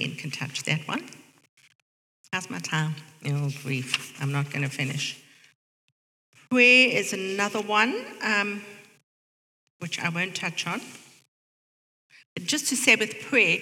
[0.00, 1.04] Ken can touch that one.
[2.32, 2.96] How's my time?
[3.24, 4.20] Oh, grief.
[4.20, 5.22] I'm not going to finish.
[6.50, 8.62] Prayer is another one, um,
[9.80, 10.80] which I won't touch on.
[12.34, 13.58] But just to say with prayer,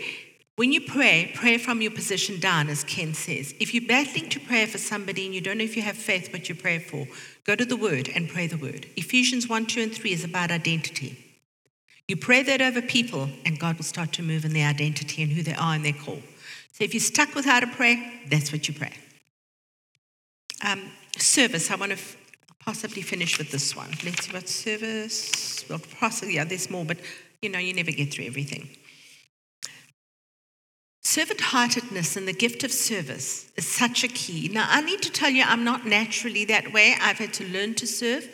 [0.56, 3.54] when you pray, pray from your position down, as Ken says.
[3.60, 6.32] If you're battling to pray for somebody and you don't know if you have faith
[6.32, 7.06] what you pray for,
[7.44, 8.86] go to the Word and pray the Word.
[8.96, 11.22] Ephesians 1, 2, and 3 is about identity.
[12.08, 15.32] You pray that over people, and God will start to move in their identity and
[15.32, 16.20] who they are and their call.
[16.72, 18.92] So if you're stuck with how to pray, that's what you pray.
[20.64, 21.98] Um, service, I want to
[22.66, 23.90] possibly finish with this one.
[24.04, 26.98] Let's see what service, well, possibly, yeah, there's more, but
[27.40, 28.68] you know, you never get through everything.
[31.04, 34.48] Servant heartedness and the gift of service is such a key.
[34.48, 36.96] Now, I need to tell you, I'm not naturally that way.
[37.00, 38.28] I've had to learn to serve.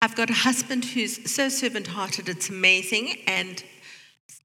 [0.00, 3.64] I've got a husband who's so servant hearted, it's amazing, and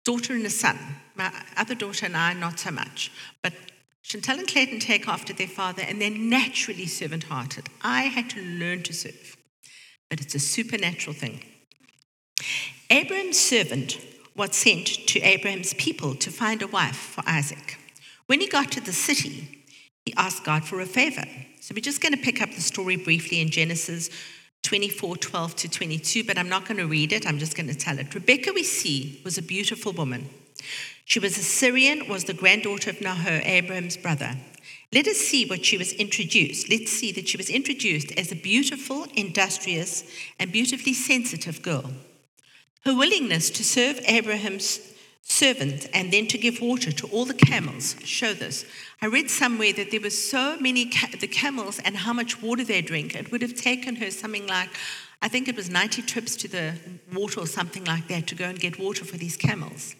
[0.04, 0.80] daughter and a son.
[1.15, 3.12] My other daughter and I, not so much.
[3.43, 3.54] But
[4.08, 7.67] Chantel and Clayton take after their father, and they're naturally servant hearted.
[7.82, 9.36] I had to learn to serve,
[10.10, 11.43] but it's a supernatural thing.
[12.89, 14.00] Abraham's servant
[14.34, 17.78] was sent to Abraham's people to find a wife for Isaac.
[18.28, 19.65] When he got to the city,
[20.06, 21.26] he asked God for a favor.
[21.60, 24.10] So we're just going to pick up the story briefly in Genesis
[24.63, 27.28] 24 12 to 22, but I'm not going to read it.
[27.28, 28.15] I'm just going to tell it.
[28.15, 30.30] Rebecca, we see, was a beautiful woman.
[31.08, 34.36] She was a Syrian, was the granddaughter of Nahor, Abraham's brother.
[34.91, 36.70] Let us see what she was introduced.
[36.70, 40.04] Let's see that she was introduced as a beautiful, industrious,
[40.38, 41.93] and beautifully sensitive girl.
[42.84, 44.82] Her willingness to serve Abraham's
[45.24, 48.65] servant and then to give water to all the camels show this.
[49.02, 52.65] I read somewhere that there were so many ca- the camels and how much water
[52.65, 53.15] they drink.
[53.15, 54.72] It would have taken her something like,
[55.22, 56.74] I think it was 90 trips to the
[57.13, 59.96] water or something like that to go and get water for these camels.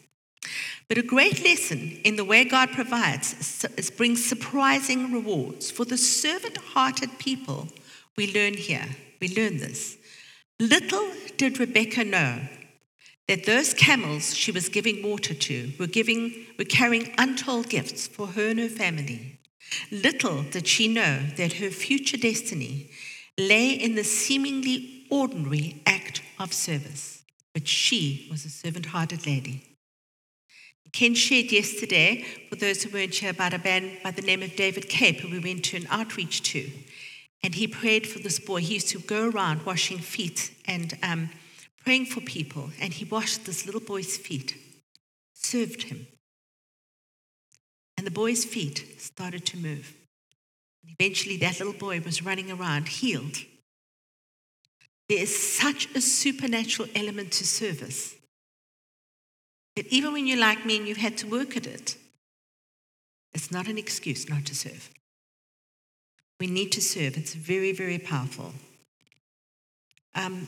[0.88, 3.66] But a great lesson in the way God provides
[3.98, 5.70] brings surprising rewards.
[5.70, 7.68] For the servant hearted people,
[8.16, 8.88] we learn here,
[9.20, 9.98] we learn this.
[10.60, 12.42] Little did Rebecca know
[13.28, 18.28] that those camels she was giving water to were, giving, were carrying untold gifts for
[18.28, 19.40] her and her family.
[19.92, 22.90] Little did she know that her future destiny
[23.38, 27.24] lay in the seemingly ordinary act of service,
[27.54, 29.77] but she was a servant hearted lady.
[30.98, 34.56] Ken shared yesterday, for those who weren't here, about a man by the name of
[34.56, 36.72] David Cape, who we went to an outreach to.
[37.44, 38.62] And he prayed for this boy.
[38.62, 41.30] He used to go around washing feet and um,
[41.84, 44.58] praying for people, and he washed this little boy's feet,
[45.36, 46.08] served him.
[47.96, 49.94] And the boy's feet started to move.
[50.84, 53.38] And eventually, that little boy was running around, healed.
[55.10, 58.17] There is such a supernatural element to service
[59.88, 61.96] even when you're like me and you've had to work at it,
[63.34, 64.90] it's not an excuse not to serve.
[66.40, 68.54] We need to serve, it's very, very powerful.
[70.16, 70.48] Um,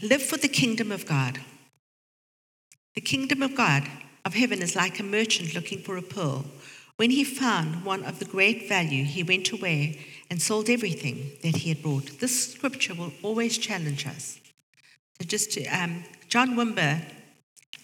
[0.00, 1.40] Live for the kingdom of God.
[2.94, 3.84] The kingdom of God,
[4.24, 6.44] of heaven, is like a merchant looking for a pearl.
[6.96, 11.56] When he found one of the great value, he went away and sold everything that
[11.56, 12.18] he had bought.
[12.20, 14.40] This scripture will always challenge us.
[15.20, 17.04] So, just to, um, John Wimber,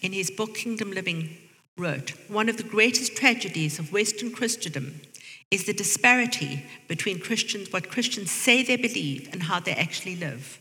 [0.03, 1.37] in his book Kingdom Living,
[1.77, 5.01] wrote One of the greatest tragedies of Western Christendom
[5.51, 10.59] is the disparity between Christians, what Christians say they believe, and how they actually live.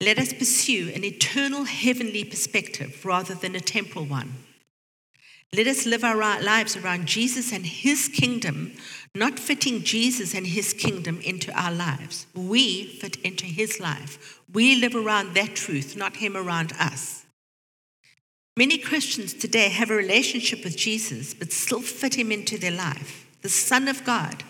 [0.00, 4.34] Let us pursue an eternal heavenly perspective rather than a temporal one.
[5.54, 8.72] Let us live our lives around Jesus and his kingdom,
[9.14, 12.26] not fitting Jesus and his kingdom into our lives.
[12.34, 14.42] We fit into his life.
[14.52, 17.23] We live around that truth, not him around us.
[18.56, 23.26] Many Christians today have a relationship with Jesus, but still fit him into their life,
[23.42, 24.44] the Son of God,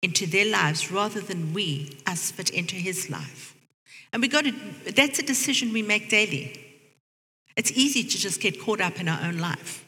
[0.00, 3.56] into their lives rather than we, us, fit into his life.
[4.12, 4.52] And we got to,
[4.92, 6.64] that's a decision we make daily.
[7.56, 9.84] It's easy to just get caught up in our own life.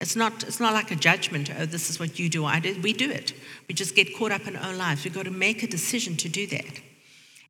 [0.00, 2.80] It's not, it's not like a judgment, oh, this is what you do, I do.
[2.80, 3.34] We do it.
[3.68, 5.04] We just get caught up in our own lives.
[5.04, 6.80] We've got to make a decision to do that.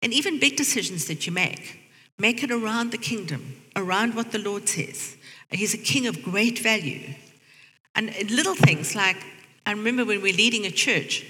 [0.03, 1.79] And even big decisions that you make,
[2.19, 5.17] make it around the kingdom, around what the Lord says.
[5.55, 7.15] He's a king of great value.
[7.95, 9.17] And little things like,
[9.67, 11.25] I remember when we we're leading a church,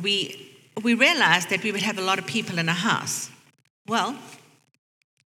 [0.00, 0.42] we
[0.82, 3.30] we realized that we would have a lot of people in a house.
[3.88, 4.16] Well,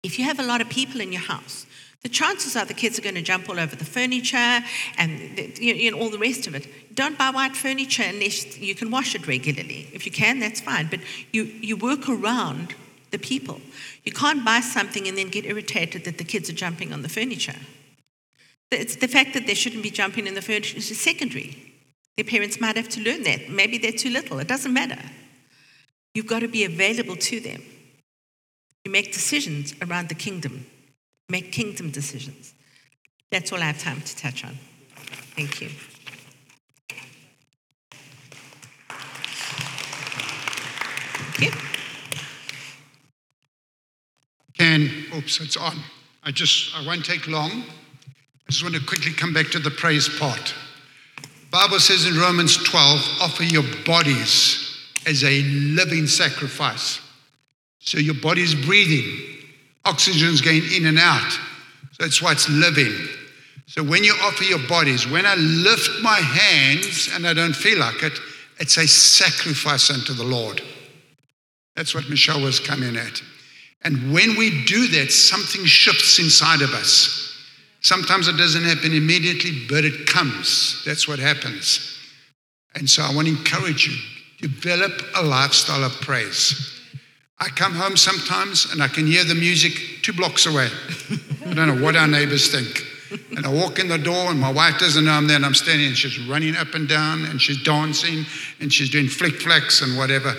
[0.02, 1.66] if you have a lot of people in your house,
[2.02, 4.60] the chances are the kids are going to jump all over the furniture
[4.98, 6.94] and the, you know, all the rest of it.
[6.94, 9.88] Don't buy white furniture unless you can wash it regularly.
[9.92, 10.88] If you can, that's fine.
[10.90, 11.00] But
[11.32, 12.74] you, you work around
[13.12, 13.60] the people.
[14.04, 17.08] You can't buy something and then get irritated that the kids are jumping on the
[17.08, 17.58] furniture.
[18.70, 21.72] It's the fact that they shouldn't be jumping in the furniture is secondary.
[22.16, 23.48] Their parents might have to learn that.
[23.48, 24.38] Maybe they're too little.
[24.38, 24.98] It doesn't matter.
[26.14, 27.62] You've got to be available to them.
[28.84, 30.66] You make decisions around the kingdom,
[31.28, 32.52] make kingdom decisions.
[33.30, 34.58] That's all I have time to touch on.
[35.36, 35.68] Thank you.
[41.38, 41.71] Thank you.
[44.62, 45.76] Can, oops, it's on.
[46.22, 47.50] I just, I won't take long.
[47.50, 50.54] I just want to quickly come back to the praise part.
[51.50, 57.00] Bible says in Romans 12, offer your bodies as a living sacrifice.
[57.80, 59.04] So your body's breathing,
[59.84, 61.32] oxygen's going in and out.
[61.32, 62.94] So that's why it's living.
[63.66, 67.80] So when you offer your bodies, when I lift my hands and I don't feel
[67.80, 68.16] like it,
[68.60, 70.62] it's a sacrifice unto the Lord.
[71.74, 73.22] That's what Michelle was coming at.
[73.84, 77.18] And when we do that, something shifts inside of us.
[77.80, 80.82] Sometimes it doesn't happen immediately, but it comes.
[80.86, 81.98] That's what happens.
[82.74, 83.96] And so I want to encourage you
[84.40, 86.80] develop a lifestyle of praise.
[87.38, 89.72] I come home sometimes and I can hear the music
[90.02, 90.68] two blocks away.
[91.46, 92.86] I don't know what our neighbors think.
[93.36, 95.54] And I walk in the door and my wife doesn't know I'm there and I'm
[95.54, 98.24] standing and she's running up and down and she's dancing
[98.60, 100.34] and she's doing flick flacks and whatever,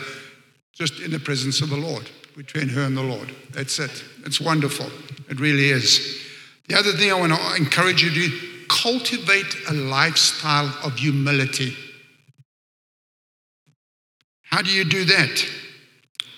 [0.74, 3.34] just in the presence of the Lord, between her and the Lord.
[3.52, 4.04] That's it.
[4.26, 4.88] It's wonderful.
[5.30, 6.22] It really is.
[6.68, 11.76] The other thing I want to encourage you to do cultivate a lifestyle of humility.
[14.44, 15.46] How do you do that?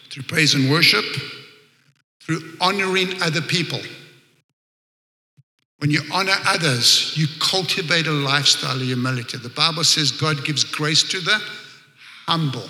[0.10, 1.06] Through praise and worship,
[2.22, 3.80] through honoring other people.
[5.80, 9.38] When you honor others, you cultivate a lifestyle of humility.
[9.38, 11.40] The Bible says God gives grace to the
[12.26, 12.70] humble.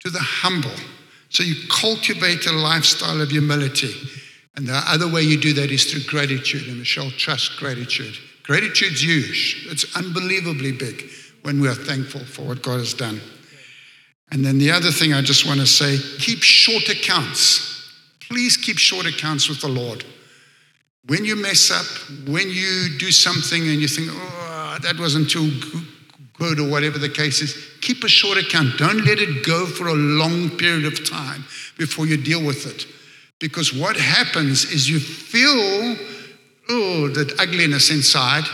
[0.00, 0.74] To the humble.
[1.28, 3.92] So you cultivate a lifestyle of humility.
[4.56, 6.66] And the other way you do that is through gratitude.
[6.68, 8.16] And Michelle trust gratitude.
[8.42, 9.66] Gratitude's huge.
[9.68, 11.10] It's unbelievably big
[11.42, 13.20] when we are thankful for what God has done.
[14.30, 17.72] And then the other thing I just want to say keep short accounts.
[18.28, 20.04] Please keep short accounts with the Lord.
[21.06, 21.86] When you mess up,
[22.28, 25.50] when you do something and you think, oh, that wasn't too
[26.38, 28.78] good or whatever the case is, keep a short account.
[28.78, 31.44] Don't let it go for a long period of time
[31.78, 32.86] before you deal with it.
[33.38, 35.96] Because what happens is you feel,
[36.70, 38.44] oh, that ugliness inside,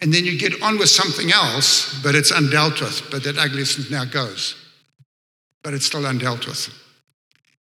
[0.00, 3.90] and then you get on with something else, but it's undealt with, but that ugliness
[3.90, 4.54] now goes.
[5.62, 6.68] But it's still undealt with.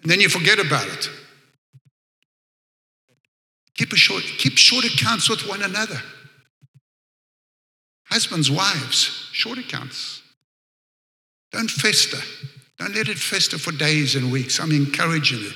[0.01, 1.09] And then you forget about it.
[3.75, 6.01] Keep, a short, keep short accounts with one another.
[8.05, 10.21] Husbands, wives, short accounts.
[11.51, 12.19] Don't fester.
[12.77, 14.59] Don't let it fester for days and weeks.
[14.59, 15.51] I'm encouraging you.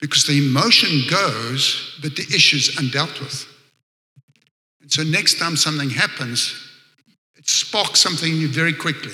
[0.00, 3.46] Because the emotion goes, but the issue's undealt with.
[4.80, 6.54] And so next time something happens,
[7.36, 9.12] it sparks something in you very quickly.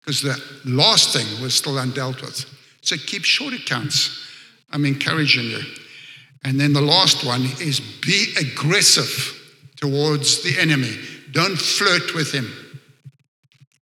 [0.00, 2.44] Because the last thing was still undealt with.
[2.82, 4.24] So keep short accounts.
[4.70, 5.62] I'm encouraging you.
[6.44, 9.42] And then the last one is be aggressive
[9.76, 10.96] towards the enemy.
[11.36, 12.50] Don't flirt with him.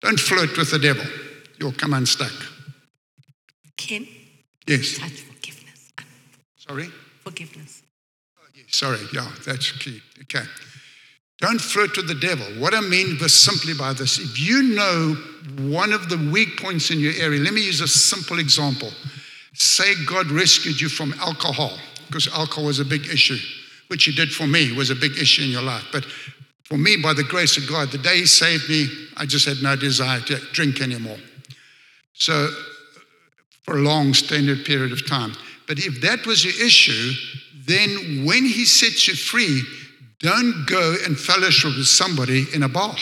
[0.00, 1.04] Don't flirt with the devil.
[1.60, 2.32] You'll come unstuck.
[3.76, 4.08] Ken?
[4.66, 4.98] Yes.
[4.98, 5.92] Touch forgiveness.
[6.56, 6.88] Sorry?
[7.22, 7.84] Forgiveness.
[8.36, 10.02] Oh, Sorry, yeah, that's key.
[10.22, 10.44] Okay.
[11.38, 12.44] Don't flirt with the devil.
[12.60, 15.14] What I mean was simply by this if you know
[15.72, 18.90] one of the weak points in your area, let me use a simple example.
[19.52, 21.78] Say God rescued you from alcohol,
[22.08, 23.38] because alcohol was a big issue,
[23.86, 25.84] which He did for me, was a big issue in your life.
[25.92, 26.04] But
[26.64, 29.62] for me, by the grace of God, the day He saved me, I just had
[29.62, 31.18] no desire to drink anymore.
[32.14, 32.48] So,
[33.62, 35.32] for a long, extended period of time.
[35.66, 37.12] But if that was your issue,
[37.66, 39.62] then when He sets you free,
[40.20, 42.94] don't go and fellowship with somebody in a bar.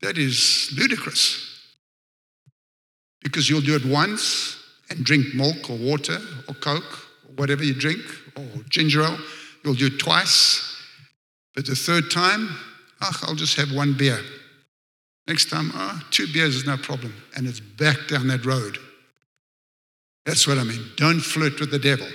[0.00, 1.40] That is ludicrous.
[3.22, 4.58] Because you'll do it once
[4.90, 8.02] and drink milk or water or Coke or whatever you drink
[8.36, 9.18] or ginger ale.
[9.64, 10.70] You'll do twice.
[11.54, 12.48] But the third time,
[13.00, 14.20] oh, I'll just have one beer.
[15.26, 17.14] Next time, ah, two beers is no problem.
[17.36, 18.78] And it's back down that road.
[20.26, 20.84] That's what I mean.
[20.96, 22.08] Don't flirt with the devil.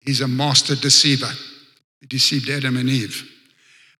[0.00, 1.30] He's a master deceiver.
[2.00, 3.28] He deceived Adam and Eve.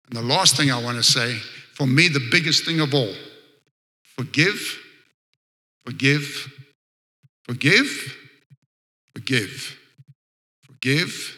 [0.06, 1.38] And the last thing I want to say
[1.80, 3.14] for me, the biggest thing of all
[4.02, 4.78] forgive,
[5.86, 6.52] forgive,
[7.44, 8.14] forgive,
[9.14, 9.78] forgive,
[10.60, 11.36] forgive,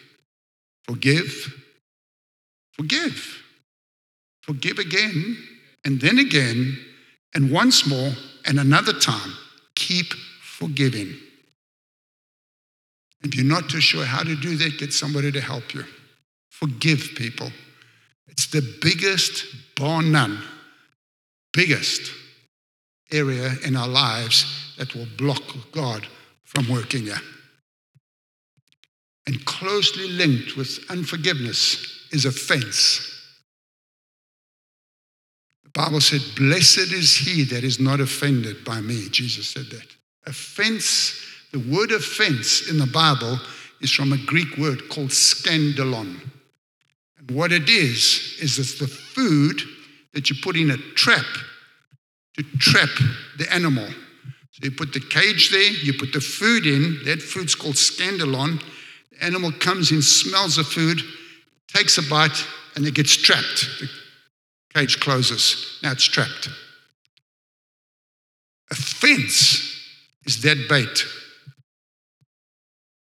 [0.85, 1.53] forgive,
[2.73, 3.43] forgive,
[4.43, 5.37] forgive again,
[5.85, 6.79] and then again,
[7.35, 8.13] and once more,
[8.47, 9.33] and another time.
[9.75, 10.13] Keep
[10.43, 11.15] forgiving.
[13.23, 15.85] If you're not too sure how to do that, get somebody to help you.
[16.51, 17.51] Forgive people.
[18.29, 19.45] It's the biggest,
[19.77, 20.39] bar none,
[21.53, 22.11] biggest
[23.11, 26.07] area in our lives that will block God
[26.45, 27.21] from working here.
[29.27, 33.09] And closely linked with unforgiveness is offense.
[35.65, 39.09] The Bible said, Blessed is he that is not offended by me.
[39.11, 39.87] Jesus said that.
[40.27, 41.19] Offense,
[41.53, 43.39] the word offense in the Bible
[43.81, 46.21] is from a Greek word called scandalon.
[47.19, 49.63] And what it is, is it's the food
[50.15, 51.25] that you put in a trap
[52.37, 52.91] to trap
[53.39, 53.87] the animal.
[53.87, 58.63] So you put the cage there, you put the food in, that food's called scandalon.
[59.23, 61.01] Animal comes in, smells the food,
[61.69, 63.69] takes a bite, and it gets trapped.
[63.81, 63.89] The
[64.75, 65.79] cage closes.
[65.83, 66.49] Now it's trapped.
[68.71, 69.81] A fence
[70.25, 71.07] is that bait.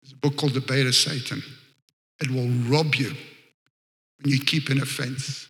[0.01, 1.41] There's a book called The Bait of Satan.
[2.21, 3.15] It will rob you
[4.19, 5.47] when you keep an offense.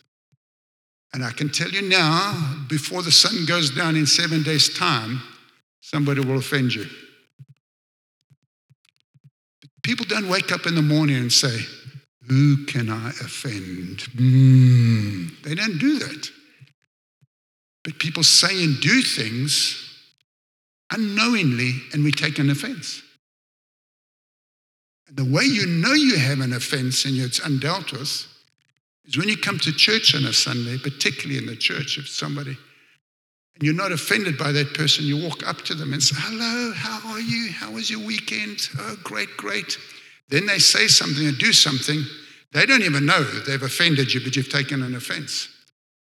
[1.14, 5.22] And I can tell you now, before the sun goes down in seven days' time,
[5.82, 6.86] somebody will offend you.
[9.84, 11.60] People don't wake up in the morning and say,
[12.28, 14.00] Who can I offend?
[14.16, 15.42] Mm.
[15.44, 16.30] They don't do that.
[17.84, 19.88] But people say and do things
[20.92, 23.02] unknowingly, and we take an offense.
[25.08, 28.28] And the way you know you have an offense and it's undealt is
[29.18, 32.58] when you come to church on a Sunday, particularly in the church, if somebody,
[33.62, 37.12] you're not offended by that person, you walk up to them and say, Hello, how
[37.12, 37.52] are you?
[37.52, 38.70] How was your weekend?
[38.80, 39.78] Oh, great, great.
[40.30, 42.04] Then they say something or do something.
[42.54, 45.48] They don't even know they've offended you, but you've taken an offense.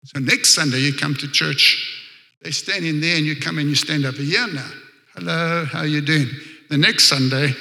[0.05, 2.01] So next Sunday, you come to church,
[2.43, 4.71] they stand in there and you come and you stand up here now.
[5.15, 6.29] Hello, how you doing?
[6.71, 7.55] The next Sunday,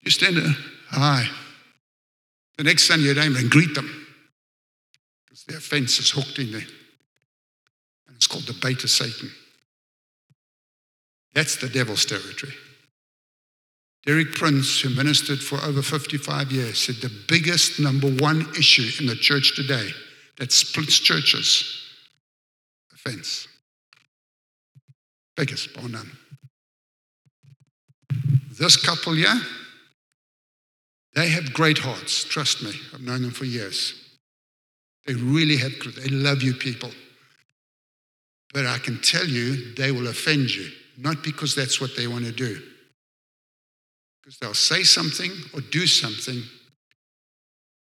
[0.00, 0.54] you stand there,
[0.90, 1.28] hi.
[2.58, 4.06] The next Sunday, you don't even greet them
[5.24, 6.66] because their offense is hooked in there.
[8.24, 9.30] It's called the bait of Satan.
[11.34, 12.54] That's the devil's territory.
[14.06, 19.08] Derek Prince, who ministered for over 55 years, said the biggest number one issue in
[19.08, 19.90] the church today
[20.38, 21.86] that splits churches
[22.94, 23.46] offense.
[25.36, 26.10] Biggest, bar none.
[28.58, 29.38] This couple here,
[31.14, 32.24] they have great hearts.
[32.24, 33.92] Trust me, I've known them for years.
[35.06, 35.72] They really have,
[36.02, 36.90] they love you people.
[38.54, 42.24] But I can tell you, they will offend you, not because that's what they want
[42.24, 42.62] to do.
[44.22, 46.40] Because they'll say something or do something,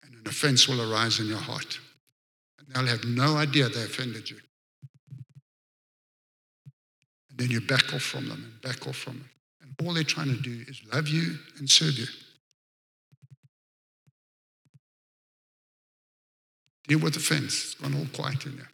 [0.03, 1.79] and an offense will arise in your heart.
[2.59, 4.39] And they'll have no idea they offended you.
[7.29, 9.29] And then you back off from them and back off from them.
[9.61, 12.07] And all they're trying to do is love you and serve you.
[16.89, 17.53] Deal with offense.
[17.53, 18.71] It's gone all quiet in there.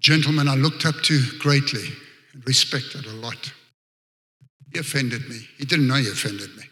[0.00, 1.88] Gentleman I looked up to greatly
[2.32, 3.52] and respected a lot.
[4.72, 5.46] He offended me.
[5.58, 6.64] He didn't know he offended me.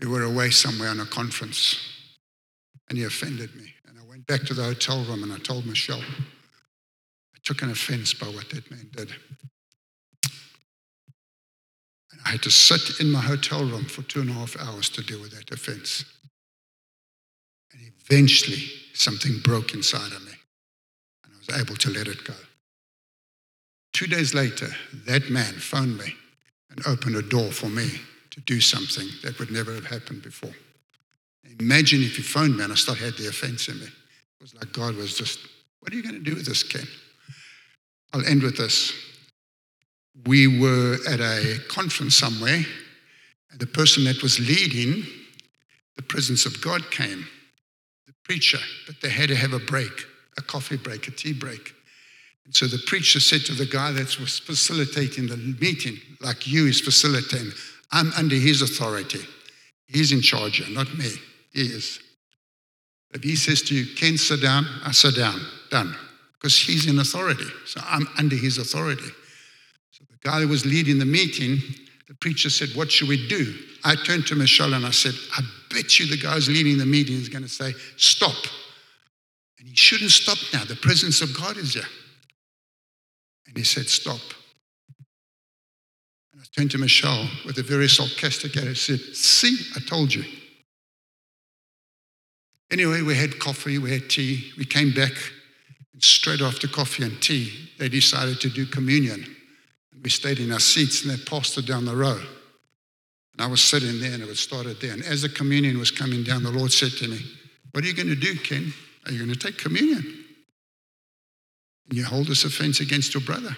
[0.00, 1.76] We were away somewhere on a conference
[2.88, 3.74] and he offended me.
[3.86, 7.70] And I went back to the hotel room and I told Michelle, I took an
[7.70, 9.10] offense by what that man did.
[12.12, 14.88] And I had to sit in my hotel room for two and a half hours
[14.90, 16.04] to deal with that offense.
[17.72, 18.62] And eventually,
[18.94, 20.32] something broke inside of me,
[21.52, 22.34] able to let it go.
[23.92, 24.68] Two days later,
[25.06, 26.14] that man phoned me
[26.70, 27.90] and opened a door for me
[28.30, 30.54] to do something that would never have happened before.
[31.60, 33.86] Imagine if you phoned me and I still had the offense in me.
[33.86, 35.40] It was like God was just,
[35.80, 36.86] what are you going to do with this, Ken?
[38.12, 38.92] I'll end with this.
[40.26, 42.64] We were at a conference somewhere,
[43.50, 45.04] and the person that was leading,
[45.96, 47.26] the presence of God came
[48.06, 50.06] the preacher, but they had to have a break,
[50.38, 51.74] a coffee break, a tea break.
[52.46, 56.66] And so the preacher said to the guy that was facilitating the meeting, like you
[56.66, 57.52] is facilitating,
[57.92, 59.20] I'm under his authority.
[59.86, 61.10] He's in charge not me.
[61.52, 62.00] He is.
[63.12, 65.94] If he says to you, Ken, sit down, I sit down, done.
[66.34, 67.46] Because he's in authority.
[67.66, 69.10] So I'm under his authority.
[69.90, 71.58] So the guy that was leading the meeting,
[72.06, 73.54] the preacher said, What should we do?
[73.84, 76.86] I turned to Michelle and I said, I bet you the guy who's leading the
[76.86, 78.36] meeting is going to say, Stop.
[79.58, 80.64] And he shouldn't stop now.
[80.64, 81.82] The presence of God is there.
[83.46, 84.20] And he said, Stop.
[86.32, 90.24] And I turned to Michelle with a very sarcastic attitude said, See, I told you.
[92.70, 94.52] Anyway, we had coffee, we had tea.
[94.58, 95.12] We came back,
[95.94, 99.24] and straight after coffee and tea, they decided to do communion.
[100.02, 102.20] We stayed in our seats, and they passed it down the row.
[103.32, 104.92] And I was sitting there, and it was started there.
[104.92, 107.18] And as the communion was coming down, the Lord said to me,
[107.72, 108.72] What are you going to do, Ken?
[109.06, 110.24] Are you going to take communion?
[111.88, 113.56] And you hold this offense against your brother.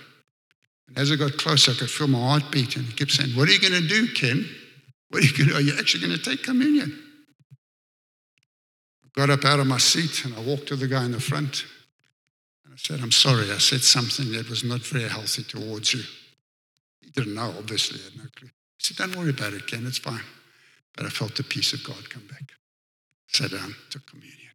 [0.88, 3.36] And as I got closer, I could feel my heart beat, and he kept saying,
[3.36, 4.48] What are you going to do, Ken?
[5.10, 6.96] What are you going to, are you actually going to take communion?
[9.04, 11.20] I got up out of my seat and I walked to the guy in the
[11.20, 11.64] front
[12.64, 16.02] and I said, I'm sorry, I said something that was not very healthy towards you.
[17.00, 18.50] He didn't know, obviously, he had no clue.
[18.78, 20.22] He said, Don't worry about it, Ken, it's fine.
[20.96, 22.52] But I felt the peace of God come back.
[23.26, 24.49] Sat down, took communion.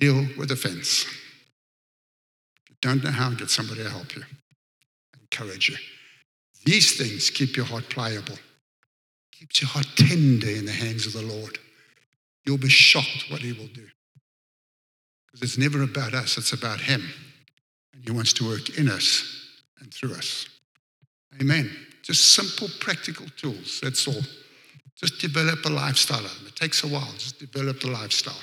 [0.00, 1.04] Deal with offense.
[1.04, 4.22] If you don't know how, get somebody to help you,
[5.20, 5.76] encourage you.
[6.64, 8.38] These things keep your heart pliable,
[9.30, 11.58] keeps your heart tender in the hands of the Lord.
[12.46, 13.86] You'll be shocked what He will do.
[15.26, 17.02] Because it's never about us, it's about Him.
[17.92, 20.48] And He wants to work in us and through us.
[21.40, 21.70] Amen.
[22.02, 23.80] Just simple, practical tools.
[23.82, 24.22] That's all.
[24.96, 26.24] Just develop a lifestyle.
[26.24, 27.12] It takes a while.
[27.18, 28.40] Just develop the lifestyle.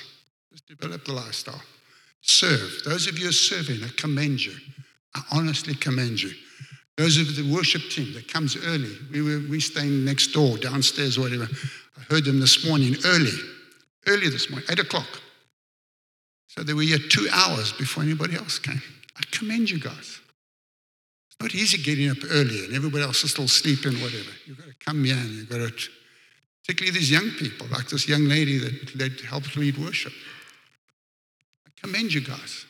[0.50, 1.62] Just develop the lifestyle.
[2.20, 2.82] Serve.
[2.84, 4.54] Those of you who are serving, I commend you.
[5.14, 6.30] I honestly commend you.
[6.96, 11.16] Those of the worship team that comes early, we were we staying next door, downstairs,
[11.16, 11.48] or whatever.
[11.96, 13.30] I heard them this morning early
[14.08, 15.20] early this morning, 8 o'clock.
[16.48, 18.82] So they were here two hours before anybody else came.
[19.16, 20.20] I commend you guys.
[21.28, 24.30] It's not easy getting up early and everybody else is still sleeping, whatever.
[24.46, 25.88] You've got to come here and you've got to,
[26.64, 30.12] particularly these young people, like this young lady that led, helped lead worship.
[31.82, 32.66] Commend you guys.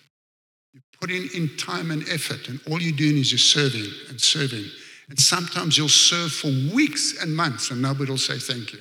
[0.73, 4.65] You're putting in time and effort, and all you're doing is you're serving and serving.
[5.09, 8.81] And sometimes you'll serve for weeks and months, and nobody will say thank you.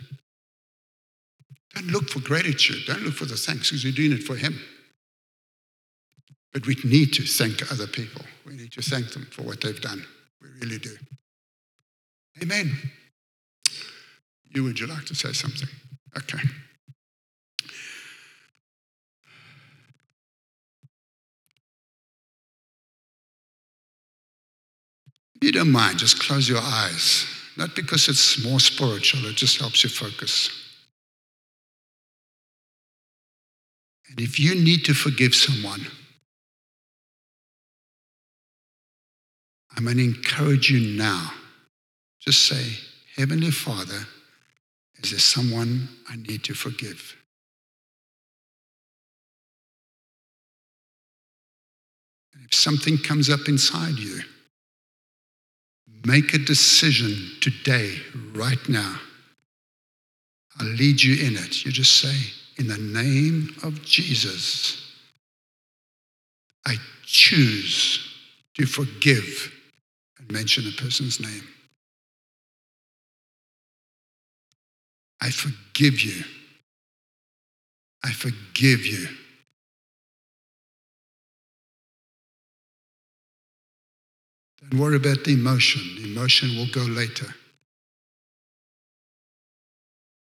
[1.75, 2.86] Don't look for gratitude.
[2.86, 4.59] Don't look for the thanks because you're doing it for Him.
[6.53, 8.23] But we need to thank other people.
[8.45, 10.05] We need to thank them for what they've done.
[10.41, 10.97] We really do.
[12.41, 12.75] Amen.
[14.53, 15.69] You, would you like to say something?
[16.17, 16.39] Okay.
[25.42, 27.26] You don't mind, just close your eyes.
[27.58, 30.52] Not because it's more spiritual, it just helps you focus.
[34.10, 35.86] And if you need to forgive someone,
[39.76, 41.32] I'm going to encourage you now.
[42.20, 42.78] Just say,
[43.16, 44.08] Heavenly Father,
[45.04, 47.16] is there someone I need to forgive?
[52.34, 54.22] And if something comes up inside you,
[56.06, 57.98] make a decision today,
[58.34, 59.00] right now.
[60.60, 61.66] I'll lead you in it.
[61.66, 62.16] You just say,
[62.58, 64.95] in the name of Jesus,
[66.66, 68.16] I choose
[68.56, 69.52] to forgive
[70.18, 71.48] and mention a person's name.
[75.22, 76.24] I forgive you.
[78.04, 79.08] I forgive you.
[84.62, 85.82] Don't worry about the emotion.
[86.01, 87.28] The emotion will go later.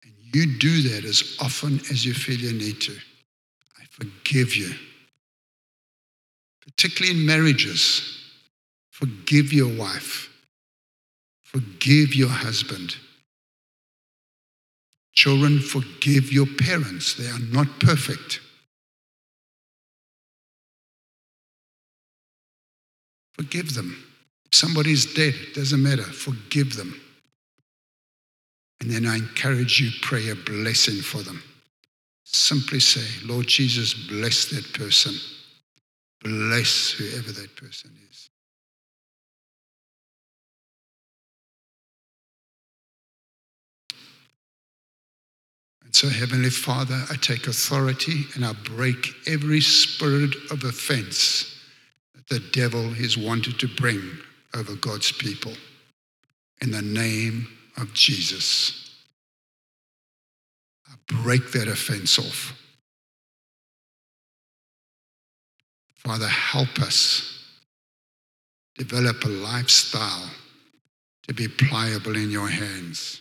[0.04, 2.92] And you do that as often as you feel you need to.
[3.78, 4.70] I forgive you.
[6.64, 8.18] Particularly in marriages,
[8.90, 10.30] forgive your wife,
[11.42, 12.96] forgive your husband.
[15.12, 17.14] Children, forgive your parents.
[17.14, 18.40] They are not perfect.
[23.34, 24.11] Forgive them.
[24.52, 26.02] Somebody's dead, doesn't matter.
[26.02, 27.00] Forgive them.
[28.80, 31.42] And then I encourage you, pray a blessing for them.
[32.24, 35.14] Simply say, Lord Jesus, bless that person.
[36.22, 38.28] Bless whoever that person is.
[45.84, 51.58] And so, Heavenly Father, I take authority and I break every spirit of offense
[52.14, 54.00] that the devil has wanted to bring
[54.54, 55.52] over God's people.
[56.60, 58.90] In the name of Jesus.
[60.88, 62.58] I break that offense off.
[65.96, 67.46] Father, help us
[68.76, 70.30] develop a lifestyle
[71.28, 73.20] to be pliable in your hands,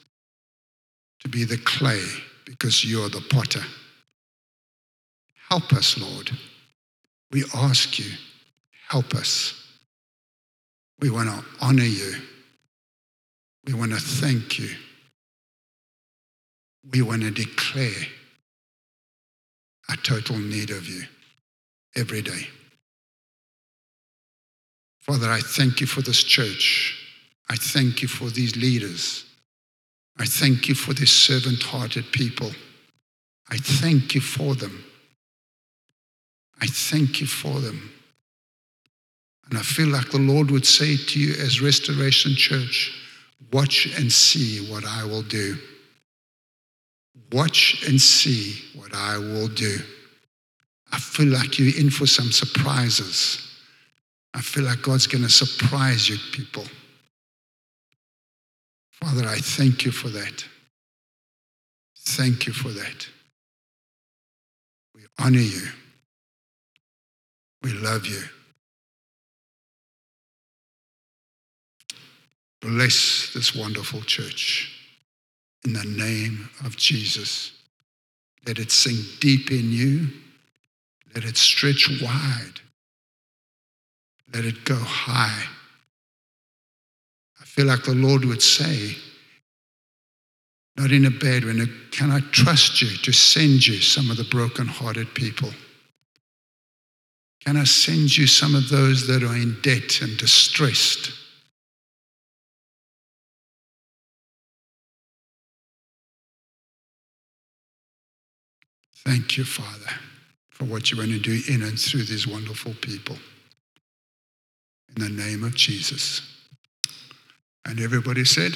[1.19, 2.03] to be the clay
[2.45, 3.63] because you're the potter.
[5.49, 6.32] Help us, Lord.
[7.32, 8.11] We ask you,
[8.88, 9.61] help us.
[11.02, 12.14] We want to honor you.
[13.66, 14.70] We want to thank you.
[16.91, 18.08] We want to declare
[19.89, 21.04] a total need of you
[21.95, 22.47] every day.
[24.99, 26.97] Father, I thank you for this church.
[27.49, 29.26] I thank you for these leaders.
[30.18, 32.52] I thank you for these servant hearted people.
[33.49, 34.86] I thank you for them.
[36.62, 37.91] I thank you for them.
[39.52, 42.97] And I feel like the Lord would say to you as Restoration Church,
[43.52, 45.58] watch and see what I will do.
[47.34, 49.78] Watch and see what I will do.
[50.93, 53.45] I feel like you're in for some surprises.
[54.34, 56.64] I feel like God's going to surprise you, people.
[59.04, 60.45] Father, I thank you for that.
[61.99, 63.06] Thank you for that.
[64.95, 65.68] We honor you.
[67.64, 68.24] We love you.
[72.62, 74.72] Bless this wonderful church
[75.66, 77.51] in the name of Jesus.
[78.45, 80.07] Let it sink deep in you.
[81.14, 82.62] Let it stretch wide.
[84.34, 85.43] Let it go high.
[87.39, 88.95] I feel like the Lord would say,
[90.78, 91.53] not in a bad way,
[91.91, 95.49] can I trust you to send you some of the broken-hearted people?
[97.43, 101.12] Can I send you some of those that are in debt and distressed?
[109.04, 109.91] Thank you, Father,
[110.52, 113.18] for what you're going to do in and through these wonderful people.
[114.95, 116.22] In the name of Jesus.
[117.66, 118.54] And everybody said,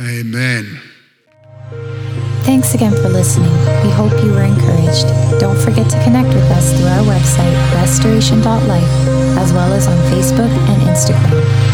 [0.00, 0.80] Amen.
[2.42, 3.52] Thanks again for listening.
[3.84, 5.06] We hope you were encouraged.
[5.40, 10.50] Don't forget to connect with us through our website, restoration.life, as well as on Facebook
[10.68, 11.67] and Instagram.